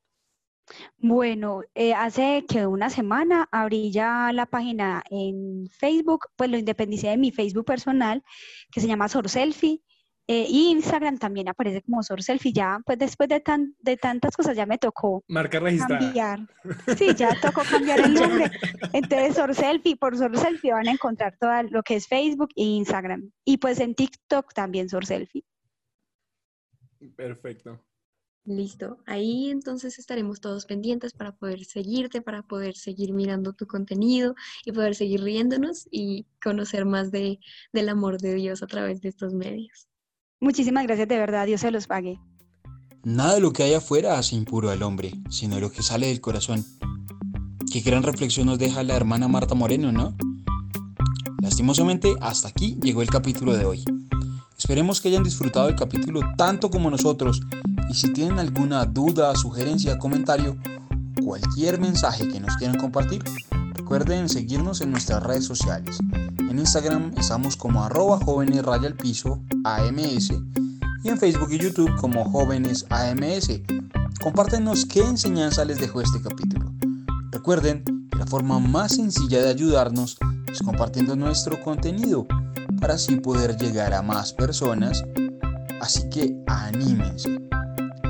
Bueno, 0.99 1.63
eh, 1.75 1.95
hace 1.95 2.45
que 2.49 2.67
una 2.67 2.91
semana 2.91 3.49
abrí 3.51 3.91
ya 3.91 4.31
la 4.33 4.47
página 4.47 5.03
en 5.11 5.69
Facebook, 5.69 6.27
pues 6.37 6.51
lo 6.51 6.57
independicé 6.57 7.09
de 7.09 7.17
mi 7.17 7.33
Facebook 7.33 7.65
personal, 7.65 8.23
que 8.71 8.81
se 8.81 8.87
llama 8.87 9.09
Sorselfie. 9.09 9.83
Eh, 10.29 10.47
y 10.49 10.71
Instagram 10.71 11.19
también 11.19 11.49
aparece 11.49 11.83
como 11.83 12.03
Sorselfie. 12.03 12.53
Ya, 12.53 12.81
pues 12.87 12.97
después 12.99 13.29
de, 13.29 13.41
tan, 13.41 13.75
de 13.81 13.97
tantas 13.97 14.37
cosas 14.37 14.57
ya 14.57 14.67
me 14.67 14.79
tocó 14.79 15.25
Marca 15.27 15.59
registrada. 15.59 15.99
cambiar. 16.01 16.41
Sí, 16.97 17.13
ya 17.17 17.37
tocó 17.41 17.63
cambiar 17.69 18.01
el 18.01 18.15
nombre. 18.15 18.51
Entonces, 18.93 19.35
Sorselfie, 19.35 19.97
por 19.97 20.17
Sorselfie 20.17 20.73
van 20.73 20.87
a 20.87 20.93
encontrar 20.93 21.37
todo 21.39 21.51
lo 21.65 21.83
que 21.83 21.97
es 21.97 22.07
Facebook 22.07 22.51
e 22.55 22.63
Instagram. 22.63 23.31
Y 23.45 23.59
pues 23.59 23.81
en 23.81 23.95
TikTok 23.95 24.55
también 24.55 24.89
Sorselfie. 24.89 25.45
Perfecto. 27.17 27.81
Listo. 28.45 28.99
Ahí 29.07 29.51
entonces 29.51 30.01
estaremos 30.01 30.41
todos 30.41 30.67
pendientes 30.67 31.13
para 31.13 31.33
poder 31.33 31.65
seguirte, 31.65 32.23
para 32.23 32.43
poder 32.43 32.77
seguir 32.77 33.13
mirando 33.13 33.53
tu 33.53 33.67
contenido 33.67 34.35
y 34.65 34.73
poder 34.73 34.97
seguir 34.97 35.23
riéndonos 35.23 35.87
y 35.93 36.27
conocer 36.43 36.85
más 36.85 37.13
de, 37.13 37.39
del 37.73 37.89
amor 37.89 38.21
de 38.21 38.35
Dios 38.35 38.63
a 38.63 38.67
través 38.67 39.01
de 39.01 39.11
estos 39.11 39.33
medios. 39.33 39.89
Muchísimas 40.41 40.85
gracias 40.87 41.07
de 41.07 41.19
verdad, 41.19 41.47
Dios 41.47 41.61
se 41.61 41.71
los 41.71 41.87
pague. 41.87 42.19
Nada 43.05 43.35
de 43.35 43.41
lo 43.41 43.53
que 43.53 43.63
hay 43.63 43.75
afuera 43.75 44.19
hace 44.19 44.35
impuro 44.35 44.71
al 44.71 44.83
hombre, 44.83 45.13
sino 45.31 45.61
lo 45.61 45.71
que 45.71 45.83
sale 45.83 46.09
del 46.09 46.21
corazón. 46.21 46.65
Qué 47.73 47.81
gran 47.81 48.03
reflexión 48.03 48.47
nos 48.47 48.59
deja 48.59 48.83
la 48.83 48.97
hermana 48.97 49.29
Marta 49.29 49.55
Moreno, 49.55 49.93
¿no? 49.93 50.17
Lastimosamente, 51.41 52.15
hasta 52.21 52.49
aquí 52.49 52.77
llegó 52.83 53.03
el 53.03 53.09
capítulo 53.09 53.57
de 53.57 53.65
hoy. 53.65 53.85
Esperemos 54.59 55.01
que 55.01 55.09
hayan 55.09 55.25
disfrutado 55.25 55.69
el 55.69 55.77
capítulo 55.77 56.21
tanto 56.37 56.71
como 56.71 56.91
nosotros 56.91 57.41
y 57.93 57.95
si 57.95 58.11
tienen 58.11 58.39
alguna 58.39 58.87
duda, 58.87 59.37
sugerencia, 59.37 59.99
comentario, 59.99 60.57
cualquier 61.23 61.79
mensaje 61.79 62.27
que 62.27 62.41
nos 62.41 62.57
quieran 62.57 62.79
compartir, 62.79 63.23
recuerden 63.75 64.31
seguirnos 64.31 64.81
en 64.81 64.93
nuestras 64.93 65.23
redes 65.23 65.45
sociales. 65.45 65.99
En 66.39 66.59
Instagram 66.59 67.13
estamos 67.19 67.55
como 67.55 67.85
arroba 67.85 68.19
jóvenes 68.19 68.65
al 68.67 68.95
piso 68.95 69.43
AMS 69.65 70.31
y 71.05 71.09
en 71.11 71.19
Facebook 71.19 71.53
y 71.53 71.59
YouTube 71.59 71.95
como 72.01 72.25
jóvenes 72.25 72.87
AMS. 72.89 73.61
Compártenos 74.23 74.87
qué 74.87 75.01
enseñanza 75.01 75.63
les 75.67 75.79
dejó 75.79 76.01
este 76.01 76.23
capítulo. 76.23 76.73
Recuerden 77.31 77.85
que 78.11 78.19
la 78.19 78.27
forma 78.27 78.59
más 78.59 78.95
sencilla 78.97 79.43
de 79.43 79.51
ayudarnos 79.51 80.17
es 80.51 80.63
compartiendo 80.63 81.15
nuestro 81.15 81.61
contenido 81.61 82.27
para 82.81 82.95
así 82.95 83.17
poder 83.17 83.59
llegar 83.59 83.93
a 83.93 84.01
más 84.01 84.33
personas. 84.33 85.05
Así 85.83 86.09
que 86.09 86.35
anímense. 86.47 87.42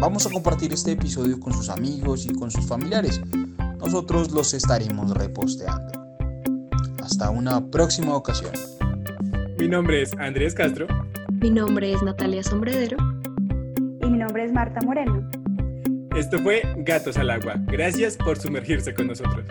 Vamos 0.03 0.27
a 0.27 0.31
compartir 0.31 0.73
este 0.73 0.91
episodio 0.91 1.39
con 1.39 1.53
sus 1.53 1.69
amigos 1.69 2.27
y 2.27 2.33
con 2.33 2.51
sus 2.51 2.67
familiares. 2.67 3.21
Nosotros 3.79 4.33
los 4.33 4.53
estaremos 4.53 5.17
reposteando. 5.17 5.93
Hasta 7.01 7.31
una 7.31 7.65
próxima 7.71 8.17
ocasión. 8.17 8.51
Mi 9.61 9.69
nombre 9.69 10.03
es 10.03 10.13
Andrés 10.19 10.55
Castro. 10.55 10.89
Mi 11.41 11.53
nombre 11.53 11.93
es 11.93 12.03
Natalia 12.03 12.43
Sombredero. 12.43 12.97
Y 14.01 14.07
mi 14.11 14.19
nombre 14.19 14.45
es 14.45 14.53
Marta 14.53 14.81
Moreno. 14.85 15.31
Esto 16.17 16.41
fue 16.41 16.63
Gatos 16.79 17.17
al 17.17 17.31
Agua. 17.31 17.55
Gracias 17.69 18.17
por 18.17 18.37
sumergirse 18.37 18.93
con 18.95 19.07
nosotros. 19.07 19.45